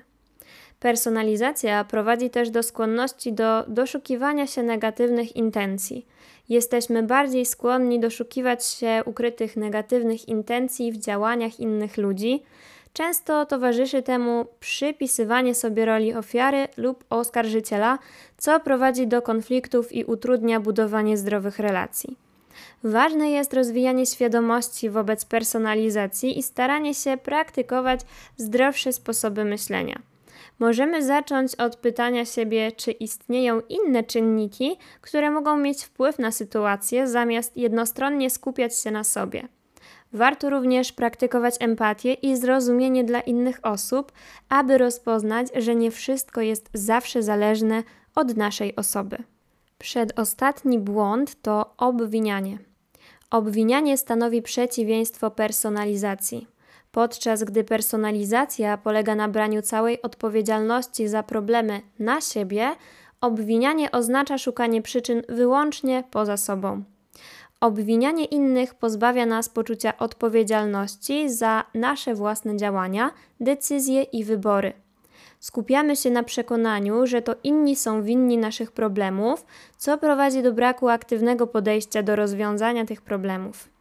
Personalizacja 0.84 1.84
prowadzi 1.84 2.30
też 2.30 2.50
do 2.50 2.64
skłonności 2.64 3.34
do 3.34 3.64
doszukiwania 3.68 4.48
się 4.48 4.64
negatywnych 4.64 5.36
intencji. 5.36 6.06
Jesteśmy 6.50 7.04
bardziej 7.04 7.46
skłonni 7.46 8.00
doszukiwać 8.00 8.66
się 8.66 9.02
ukrytych 9.06 9.58
negatywnych 9.58 10.28
intencji 10.28 10.92
w 10.92 10.98
działaniach 10.98 11.60
innych 11.60 11.98
ludzi. 11.98 12.44
Często 12.94 13.46
towarzyszy 13.46 14.02
temu 14.02 14.46
przypisywanie 14.60 15.56
sobie 15.56 15.86
roli 15.86 16.14
ofiary 16.14 16.68
lub 16.78 17.04
oskarżyciela, 17.10 18.00
co 18.38 18.60
prowadzi 18.60 19.08
do 19.08 19.22
konfliktów 19.22 19.94
i 19.94 20.06
utrudnia 20.06 20.60
budowanie 20.60 21.18
zdrowych 21.18 21.60
relacji. 21.60 22.18
Ważne 22.84 23.32
jest 23.32 23.54
rozwijanie 23.54 24.06
świadomości 24.06 24.90
wobec 24.90 25.26
personalizacji 25.26 26.40
i 26.40 26.44
staranie 26.44 26.94
się 26.94 27.18
praktykować 27.18 28.00
zdrowsze 28.38 28.94
sposoby 28.94 29.46
myślenia. 29.46 30.13
Możemy 30.60 31.04
zacząć 31.04 31.56
od 31.56 31.76
pytania 31.76 32.26
siebie, 32.26 32.72
czy 32.72 32.92
istnieją 32.92 33.62
inne 33.70 34.04
czynniki, 34.04 34.78
które 35.02 35.32
mogą 35.32 35.58
mieć 35.58 35.84
wpływ 35.84 36.20
na 36.20 36.32
sytuację, 36.32 37.08
zamiast 37.08 37.58
jednostronnie 37.58 38.30
skupiać 38.30 38.80
się 38.80 38.92
na 38.92 39.04
sobie. 39.04 39.48
Warto 40.14 40.50
również 40.50 40.92
praktykować 40.92 41.56
empatię 41.60 42.14
i 42.14 42.38
zrozumienie 42.38 43.04
dla 43.04 43.22
innych 43.22 43.60
osób, 43.64 44.12
aby 44.50 44.78
rozpoznać, 44.78 45.48
że 45.56 45.76
nie 45.76 45.92
wszystko 45.92 46.42
jest 46.42 46.70
zawsze 46.74 47.24
zależne 47.24 47.84
od 48.16 48.38
naszej 48.38 48.76
osoby. 48.76 49.18
Przedostatni 49.78 50.80
błąd 50.80 51.42
to 51.42 51.74
obwinianie. 51.78 52.58
Obwinianie 53.32 53.98
stanowi 53.98 54.42
przeciwieństwo 54.42 55.32
personalizacji. 55.32 56.48
Podczas 56.94 57.44
gdy 57.44 57.64
personalizacja 57.64 58.78
polega 58.78 59.16
na 59.16 59.28
braniu 59.28 59.62
całej 59.62 60.02
odpowiedzialności 60.02 61.08
za 61.08 61.24
problemy 61.24 61.82
na 62.00 62.22
siebie, 62.22 62.70
obwinianie 63.22 63.92
oznacza 63.92 64.38
szukanie 64.38 64.82
przyczyn 64.82 65.22
wyłącznie 65.30 66.04
poza 66.12 66.38
sobą. 66.38 66.84
Obwinianie 67.60 68.26
innych 68.26 68.76
pozbawia 68.76 69.26
nas 69.26 69.50
poczucia 69.50 69.98
odpowiedzialności 69.98 71.30
za 71.30 71.64
nasze 71.74 72.16
własne 72.16 72.58
działania, 72.58 73.12
decyzje 73.40 74.04
i 74.04 74.24
wybory. 74.24 74.74
Skupiamy 75.40 75.96
się 75.96 76.12
na 76.12 76.24
przekonaniu, 76.24 77.08
że 77.08 77.22
to 77.22 77.36
inni 77.44 77.76
są 77.76 78.04
winni 78.04 78.38
naszych 78.38 78.72
problemów, 78.72 79.46
co 79.78 79.98
prowadzi 79.98 80.44
do 80.44 80.54
braku 80.54 80.90
aktywnego 80.90 81.48
podejścia 81.48 82.04
do 82.04 82.16
rozwiązania 82.16 82.86
tych 82.86 83.02
problemów. 83.02 83.73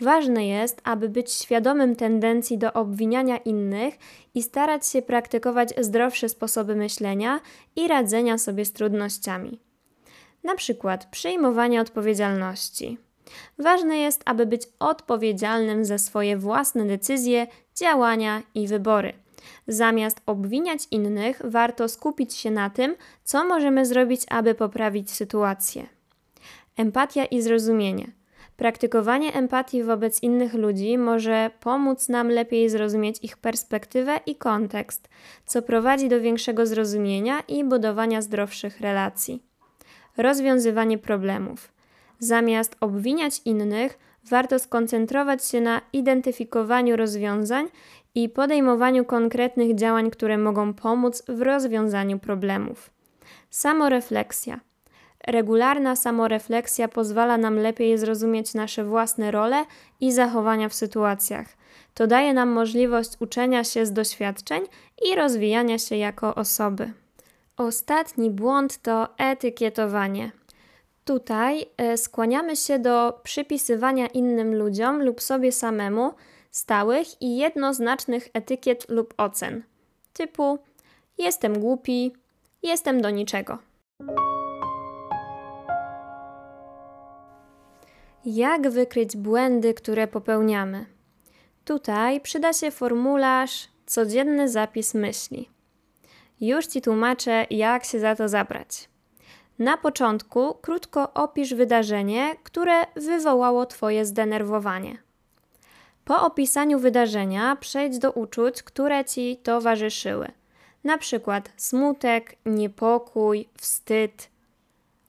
Ważne 0.00 0.46
jest, 0.46 0.80
aby 0.84 1.08
być 1.08 1.32
świadomym 1.32 1.96
tendencji 1.96 2.58
do 2.58 2.72
obwiniania 2.72 3.36
innych 3.36 3.94
i 4.34 4.42
starać 4.42 4.86
się 4.86 5.02
praktykować 5.02 5.74
zdrowsze 5.80 6.28
sposoby 6.28 6.76
myślenia 6.76 7.40
i 7.76 7.88
radzenia 7.88 8.38
sobie 8.38 8.64
z 8.64 8.72
trudnościami. 8.72 9.60
Na 10.44 10.54
przykład 10.54 11.06
przyjmowanie 11.10 11.80
odpowiedzialności. 11.80 12.98
Ważne 13.58 13.98
jest, 13.98 14.22
aby 14.24 14.46
być 14.46 14.62
odpowiedzialnym 14.78 15.84
za 15.84 15.98
swoje 15.98 16.36
własne 16.36 16.84
decyzje, 16.84 17.46
działania 17.74 18.42
i 18.54 18.68
wybory. 18.68 19.12
Zamiast 19.68 20.20
obwiniać 20.26 20.80
innych, 20.90 21.40
warto 21.44 21.88
skupić 21.88 22.34
się 22.34 22.50
na 22.50 22.70
tym, 22.70 22.96
co 23.24 23.44
możemy 23.44 23.86
zrobić, 23.86 24.22
aby 24.28 24.54
poprawić 24.54 25.10
sytuację. 25.10 25.86
Empatia 26.76 27.24
i 27.24 27.42
zrozumienie. 27.42 28.23
Praktykowanie 28.56 29.32
empatii 29.32 29.82
wobec 29.82 30.22
innych 30.22 30.54
ludzi 30.54 30.98
może 30.98 31.50
pomóc 31.60 32.08
nam 32.08 32.28
lepiej 32.28 32.68
zrozumieć 32.70 33.18
ich 33.22 33.36
perspektywę 33.36 34.20
i 34.26 34.36
kontekst, 34.36 35.08
co 35.46 35.62
prowadzi 35.62 36.08
do 36.08 36.20
większego 36.20 36.66
zrozumienia 36.66 37.40
i 37.48 37.64
budowania 37.64 38.22
zdrowszych 38.22 38.80
relacji. 38.80 39.42
Rozwiązywanie 40.16 40.98
problemów. 40.98 41.72
Zamiast 42.18 42.76
obwiniać 42.80 43.40
innych, 43.44 43.98
warto 44.24 44.58
skoncentrować 44.58 45.46
się 45.46 45.60
na 45.60 45.80
identyfikowaniu 45.92 46.96
rozwiązań 46.96 47.68
i 48.14 48.28
podejmowaniu 48.28 49.04
konkretnych 49.04 49.74
działań, 49.74 50.10
które 50.10 50.38
mogą 50.38 50.74
pomóc 50.74 51.22
w 51.28 51.42
rozwiązaniu 51.42 52.18
problemów. 52.18 52.90
Samorefleksja. 53.50 54.60
Regularna 55.26 55.96
samorefleksja 55.96 56.88
pozwala 56.88 57.38
nam 57.38 57.58
lepiej 57.58 57.98
zrozumieć 57.98 58.54
nasze 58.54 58.84
własne 58.84 59.30
role 59.30 59.64
i 60.00 60.12
zachowania 60.12 60.68
w 60.68 60.74
sytuacjach. 60.74 61.46
To 61.94 62.06
daje 62.06 62.34
nam 62.34 62.48
możliwość 62.48 63.10
uczenia 63.20 63.64
się 63.64 63.86
z 63.86 63.92
doświadczeń 63.92 64.64
i 65.02 65.16
rozwijania 65.16 65.78
się 65.78 65.96
jako 65.96 66.34
osoby. 66.34 66.92
Ostatni 67.56 68.30
błąd 68.30 68.82
to 68.82 69.08
etykietowanie. 69.18 70.30
Tutaj 71.04 71.66
e, 71.76 71.96
skłaniamy 71.96 72.56
się 72.56 72.78
do 72.78 73.20
przypisywania 73.22 74.06
innym 74.06 74.54
ludziom 74.54 75.02
lub 75.02 75.22
sobie 75.22 75.52
samemu 75.52 76.14
stałych 76.50 77.22
i 77.22 77.36
jednoznacznych 77.36 78.28
etykiet 78.34 78.88
lub 78.88 79.14
ocen, 79.16 79.62
typu 80.12 80.58
jestem 81.18 81.58
głupi, 81.60 82.12
jestem 82.62 83.00
do 83.00 83.10
niczego. 83.10 83.58
Jak 88.26 88.70
wykryć 88.70 89.16
błędy, 89.16 89.74
które 89.74 90.08
popełniamy? 90.08 90.86
Tutaj 91.64 92.20
przyda 92.20 92.52
się 92.52 92.70
formularz 92.70 93.68
codzienny 93.86 94.48
zapis 94.48 94.94
myśli. 94.94 95.48
Już 96.40 96.66
Ci 96.66 96.82
tłumaczę, 96.82 97.46
jak 97.50 97.84
się 97.84 98.00
za 98.00 98.16
to 98.16 98.28
zabrać. 98.28 98.88
Na 99.58 99.76
początku 99.76 100.54
krótko 100.54 101.12
opisz 101.14 101.54
wydarzenie, 101.54 102.36
które 102.42 102.74
wywołało 102.96 103.66
Twoje 103.66 104.04
zdenerwowanie. 104.04 104.98
Po 106.04 106.22
opisaniu 106.22 106.78
wydarzenia 106.78 107.56
przejdź 107.56 107.98
do 107.98 108.12
uczuć, 108.12 108.62
które 108.62 109.04
Ci 109.04 109.36
towarzyszyły. 109.36 110.28
Na 110.84 110.98
przykład 110.98 111.52
smutek, 111.56 112.36
niepokój, 112.46 113.48
wstyd. 113.56 114.33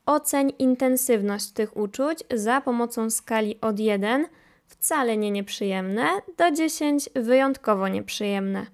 Oceń 0.05 0.53
intensywność 0.59 1.49
tych 1.51 1.77
uczuć 1.77 2.23
za 2.33 2.61
pomocą 2.61 3.09
skali 3.09 3.61
od 3.61 3.79
1 3.79 4.27
wcale 4.67 5.17
nie 5.17 5.31
nieprzyjemne 5.31 6.07
do 6.37 6.51
10 6.51 7.09
wyjątkowo 7.15 7.87
nieprzyjemne. 7.87 8.65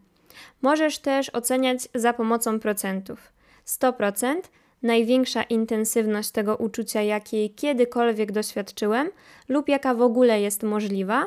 Możesz 0.61 0.99
też 0.99 1.29
oceniać 1.29 1.89
za 1.95 2.13
pomocą 2.13 2.59
procentów. 2.59 3.31
100% 3.67 4.35
największa 4.83 5.43
intensywność 5.43 6.31
tego 6.31 6.57
uczucia, 6.57 7.01
jakiej 7.01 7.49
kiedykolwiek 7.49 8.31
doświadczyłem, 8.31 9.09
lub 9.49 9.69
jaka 9.69 9.93
w 9.93 10.01
ogóle 10.01 10.41
jest 10.41 10.63
możliwa, 10.63 11.25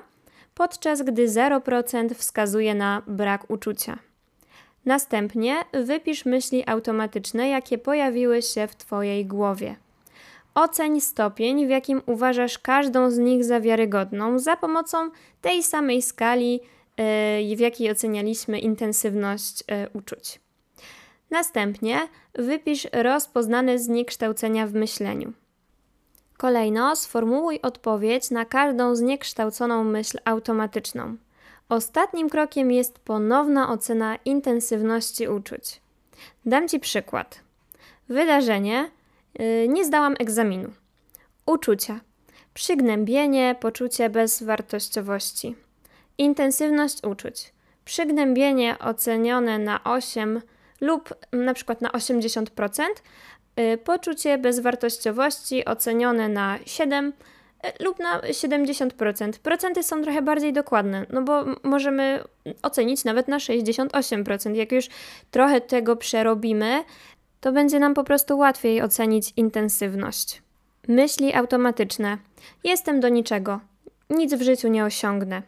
podczas 0.55 1.03
gdy 1.03 1.29
0% 1.29 2.15
wskazuje 2.15 2.75
na 2.75 3.03
brak 3.07 3.51
uczucia. 3.51 3.99
Następnie 4.85 5.57
wypisz 5.73 6.25
myśli 6.25 6.63
automatyczne, 6.67 7.49
jakie 7.49 7.79
pojawiły 7.79 8.43
się 8.43 8.67
w 8.67 8.77
Twojej 8.77 9.27
głowie. 9.27 9.77
Oceń 10.55 11.01
stopień, 11.01 11.67
w 11.67 11.71
jakim 11.71 12.03
uważasz 12.07 12.59
każdą 12.59 13.11
z 13.11 13.19
nich 13.19 13.45
za 13.45 13.61
wiarygodną, 13.61 14.39
za 14.39 14.57
pomocą 14.57 15.11
tej 15.41 15.63
samej 15.63 16.03
skali, 16.03 16.61
yy, 17.49 17.57
w 17.57 17.61
jakiej 17.61 17.91
ocenialiśmy 17.91 18.59
intensywność 18.59 19.65
yy, 19.69 19.89
uczuć. 19.93 20.41
Następnie 21.31 22.09
wypisz 22.35 22.89
rozpoznane 22.93 23.79
zniekształcenia 23.79 24.67
w 24.67 24.73
myśleniu. 24.73 25.33
Kolejno 26.37 26.97
sformułuj 26.97 27.61
odpowiedź 27.63 28.31
na 28.31 28.45
każdą 28.45 28.95
zniekształconą 28.95 29.85
myśl 29.85 30.19
automatyczną. 30.25 31.17
Ostatnim 31.69 32.31
krokiem 32.31 32.73
jest 32.73 32.99
ponowna 32.99 33.71
ocena 33.71 34.17
intensywności 34.25 35.29
uczuć. 35.29 35.81
Dam 36.47 36.69
Ci 36.69 36.81
przykład. 36.81 37.41
Wydarzenie 38.09 38.91
nie 39.69 39.85
zdałam 39.85 40.15
egzaminu. 40.19 40.71
Uczucia. 41.47 42.01
Przygnębienie, 42.55 43.57
poczucie 43.61 44.11
bezwartościowości. 44.11 45.55
Intensywność 46.19 47.05
uczuć. 47.05 47.53
Przygnębienie 47.85 48.77
ocenione 48.79 49.59
na 49.59 49.85
8 49.85 50.41
lub 50.81 51.15
na 51.33 51.55
przykład 51.55 51.81
na 51.81 51.91
80%, 51.91 52.85
y, 53.61 53.79
poczucie 53.79 54.39
bezwartościowości 54.39 55.65
ocenione 55.65 56.29
na 56.29 56.59
7 56.67 57.13
y, 57.67 57.85
lub 57.85 57.99
na 57.99 58.21
70%. 58.21 59.39
Procenty 59.39 59.83
są 59.83 60.03
trochę 60.03 60.23
bardziej 60.23 60.53
dokładne, 60.53 61.07
no 61.11 61.23
bo 61.23 61.45
możemy 61.63 62.25
ocenić 62.63 63.05
nawet 63.05 63.29
na 63.29 63.39
68%. 63.39 64.55
Jak 64.55 64.73
już 64.73 64.89
trochę 65.31 65.61
tego 65.61 65.97
przerobimy, 65.97 66.85
to 67.45 67.53
będzie 67.53 67.79
nam 67.79 67.95
po 67.95 68.05
prostu 68.05 68.39
łatwiej 68.39 68.83
ocenić 68.83 69.33
intensywność. 69.37 70.43
Myśli 70.89 71.35
automatyczne. 71.35 72.19
Jestem 72.65 73.01
do 73.01 73.09
niczego. 73.09 73.61
Nic 74.11 74.35
w 74.35 74.43
życiu 74.43 74.69
nie 74.69 74.85
osiągnę. 74.85 75.43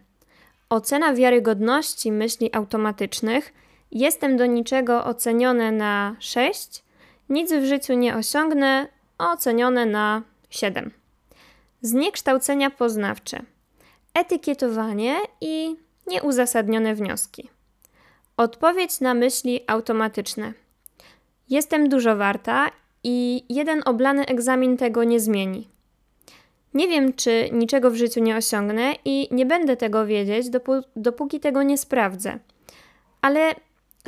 Ocena 0.69 1.15
wiarygodności 1.15 2.13
myśli 2.13 2.55
automatycznych– 2.55 3.53
Jestem 3.93 4.37
do 4.37 4.47
niczego 4.47 5.05
ocenione 5.05 5.73
na 5.73 6.17
6, 6.19 6.85
nic 7.29 7.53
w 7.53 7.65
życiu 7.65 7.95
nie 7.95 8.17
osiągnę, 8.17 8.89
ocenione 9.19 9.87
na 9.87 10.23
7. 10.51 10.91
Zniekształcenia 11.83 12.71
poznawcze, 12.71 13.43
etykietowanie 14.15 15.17
i 15.41 15.77
nieuzasadnione 16.07 16.95
wnioski. 16.95 17.51
Odpowiedź 18.37 19.01
na 19.01 19.15
myśli 19.15 19.61
automatyczne. 19.67 20.53
Jestem 21.49 21.89
dużo 21.89 22.17
warta 22.17 22.71
i 23.05 23.45
jeden 23.49 23.83
oblany 23.85 24.27
egzamin 24.27 24.77
tego 24.77 25.05
nie 25.05 25.21
zmieni. 25.21 25.69
Nie 26.75 26.89
wiem, 26.89 27.13
czy 27.13 27.49
niczego 27.53 27.91
w 27.91 27.97
życiu 27.97 28.21
nie 28.21 28.37
osiągnę 28.37 28.95
i 29.05 29.29
nie 29.31 29.47
będę 29.47 29.77
tego 29.77 30.07
wiedzieć, 30.07 30.47
dopóki 30.97 31.41
tego 31.41 31.63
nie 31.63 31.79
sprawdzę. 31.79 32.39
Ale 33.23 33.55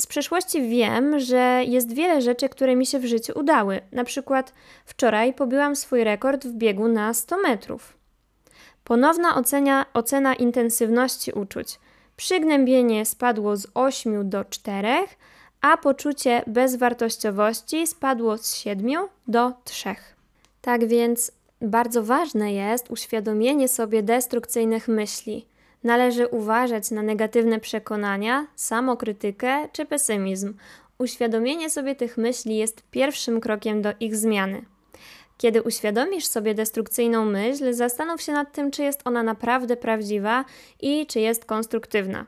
z 0.00 0.06
przeszłości 0.06 0.68
wiem, 0.68 1.20
że 1.20 1.62
jest 1.66 1.94
wiele 1.94 2.22
rzeczy, 2.22 2.48
które 2.48 2.76
mi 2.76 2.86
się 2.86 2.98
w 2.98 3.04
życiu 3.04 3.32
udały. 3.38 3.80
Na 3.92 4.04
przykład 4.04 4.54
wczoraj 4.84 5.34
pobiłam 5.34 5.76
swój 5.76 6.04
rekord 6.04 6.46
w 6.46 6.52
biegu 6.52 6.88
na 6.88 7.14
100 7.14 7.36
metrów. 7.36 7.98
Ponowna 8.84 9.36
ocenia, 9.36 9.86
ocena 9.94 10.34
intensywności 10.34 11.32
uczuć. 11.32 11.78
Przygnębienie 12.16 13.06
spadło 13.06 13.56
z 13.56 13.66
8 13.74 14.30
do 14.30 14.44
4, 14.44 14.88
a 15.60 15.76
poczucie 15.76 16.42
bezwartościowości 16.46 17.86
spadło 17.86 18.38
z 18.38 18.56
7 18.56 19.08
do 19.28 19.52
3. 19.64 19.94
Tak 20.60 20.86
więc 20.86 21.32
bardzo 21.60 22.02
ważne 22.02 22.52
jest 22.52 22.90
uświadomienie 22.90 23.68
sobie 23.68 24.02
destrukcyjnych 24.02 24.88
myśli– 24.88 25.44
Należy 25.84 26.26
uważać 26.26 26.90
na 26.90 27.02
negatywne 27.02 27.60
przekonania, 27.60 28.46
samokrytykę 28.56 29.68
czy 29.72 29.86
pesymizm. 29.86 30.54
Uświadomienie 30.98 31.70
sobie 31.70 31.94
tych 31.94 32.16
myśli 32.16 32.56
jest 32.56 32.82
pierwszym 32.90 33.40
krokiem 33.40 33.82
do 33.82 33.92
ich 34.00 34.16
zmiany. 34.16 34.62
Kiedy 35.38 35.62
uświadomisz 35.62 36.26
sobie 36.26 36.54
destrukcyjną 36.54 37.24
myśl, 37.24 37.72
zastanów 37.72 38.22
się 38.22 38.32
nad 38.32 38.52
tym, 38.52 38.70
czy 38.70 38.82
jest 38.82 39.00
ona 39.04 39.22
naprawdę 39.22 39.76
prawdziwa 39.76 40.44
i 40.80 41.06
czy 41.06 41.20
jest 41.20 41.44
konstruktywna. 41.44 42.26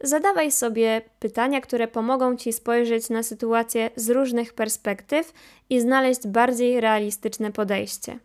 Zadawaj 0.00 0.52
sobie 0.52 1.02
pytania, 1.18 1.60
które 1.60 1.88
pomogą 1.88 2.36
ci 2.36 2.52
spojrzeć 2.52 3.10
na 3.10 3.22
sytuację 3.22 3.90
z 3.96 4.10
różnych 4.10 4.52
perspektyw 4.52 5.32
i 5.70 5.80
znaleźć 5.80 6.26
bardziej 6.26 6.80
realistyczne 6.80 7.52
podejście. 7.52 8.18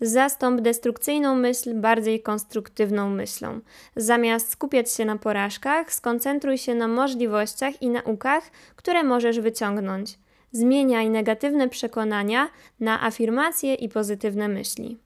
Zastąp 0.00 0.60
destrukcyjną 0.60 1.34
myśl 1.34 1.74
bardziej 1.74 2.22
konstruktywną 2.22 3.10
myślą. 3.10 3.60
Zamiast 3.96 4.50
skupiać 4.50 4.92
się 4.92 5.04
na 5.04 5.18
porażkach, 5.18 5.92
skoncentruj 5.92 6.58
się 6.58 6.74
na 6.74 6.88
możliwościach 6.88 7.82
i 7.82 7.88
naukach, 7.88 8.50
które 8.76 9.04
możesz 9.04 9.40
wyciągnąć. 9.40 10.18
Zmieniaj 10.52 11.10
negatywne 11.10 11.68
przekonania 11.68 12.48
na 12.80 13.04
afirmacje 13.04 13.74
i 13.74 13.88
pozytywne 13.88 14.48
myśli. 14.48 14.98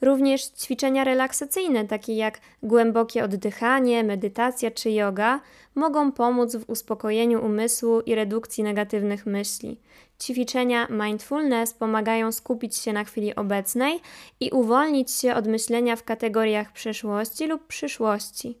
Również 0.00 0.46
ćwiczenia 0.46 1.04
relaksacyjne, 1.04 1.84
takie 1.84 2.16
jak 2.16 2.40
głębokie 2.62 3.24
oddychanie, 3.24 4.04
medytacja 4.04 4.70
czy 4.70 4.90
yoga, 4.90 5.40
mogą 5.74 6.12
pomóc 6.12 6.56
w 6.56 6.70
uspokojeniu 6.70 7.44
umysłu 7.44 8.00
i 8.00 8.14
redukcji 8.14 8.64
negatywnych 8.64 9.26
myśli. 9.26 9.80
Ćwiczenia 10.20 10.86
mindfulness 10.90 11.74
pomagają 11.74 12.32
skupić 12.32 12.76
się 12.76 12.92
na 12.92 13.04
chwili 13.04 13.34
obecnej 13.34 14.00
i 14.40 14.50
uwolnić 14.50 15.10
się 15.10 15.34
od 15.34 15.46
myślenia 15.46 15.96
w 15.96 16.04
kategoriach 16.04 16.72
przeszłości 16.72 17.46
lub 17.46 17.66
przyszłości. 17.66 18.58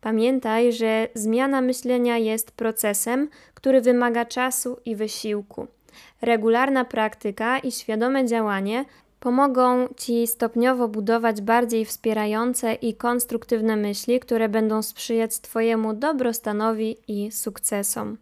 Pamiętaj, 0.00 0.72
że 0.72 1.08
zmiana 1.14 1.60
myślenia 1.60 2.18
jest 2.18 2.50
procesem, 2.50 3.28
który 3.54 3.80
wymaga 3.80 4.24
czasu 4.24 4.76
i 4.84 4.96
wysiłku. 4.96 5.66
Regularna 6.22 6.84
praktyka 6.84 7.58
i 7.58 7.72
świadome 7.72 8.26
działanie 8.26 8.84
pomogą 9.20 9.88
Ci 9.96 10.26
stopniowo 10.26 10.88
budować 10.88 11.40
bardziej 11.40 11.84
wspierające 11.84 12.74
i 12.74 12.94
konstruktywne 12.94 13.76
myśli, 13.76 14.20
które 14.20 14.48
będą 14.48 14.82
sprzyjać 14.82 15.38
Twojemu 15.38 15.94
dobrostanowi 15.94 16.96
i 17.08 17.32
sukcesom. 17.32 18.16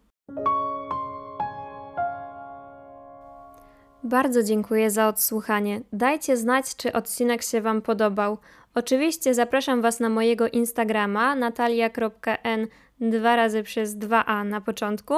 Bardzo 4.03 4.43
dziękuję 4.43 4.91
za 4.91 5.07
odsłuchanie. 5.07 5.81
Dajcie 5.93 6.37
znać, 6.37 6.75
czy 6.75 6.93
odcinek 6.93 7.43
się 7.43 7.61
Wam 7.61 7.81
podobał. 7.81 8.37
Oczywiście 8.75 9.33
zapraszam 9.33 9.81
Was 9.81 9.99
na 9.99 10.09
mojego 10.09 10.47
Instagrama 10.47 11.35
natalia.n 11.35 12.67
dwa 13.01 13.35
razy 13.35 13.63
przez 13.63 13.97
2a 13.97 14.45
na 14.45 14.61
początku, 14.61 15.13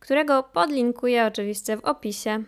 którego 0.00 0.42
podlinkuję 0.42 1.26
oczywiście 1.26 1.76
w 1.76 1.84
opisie. 1.84 2.44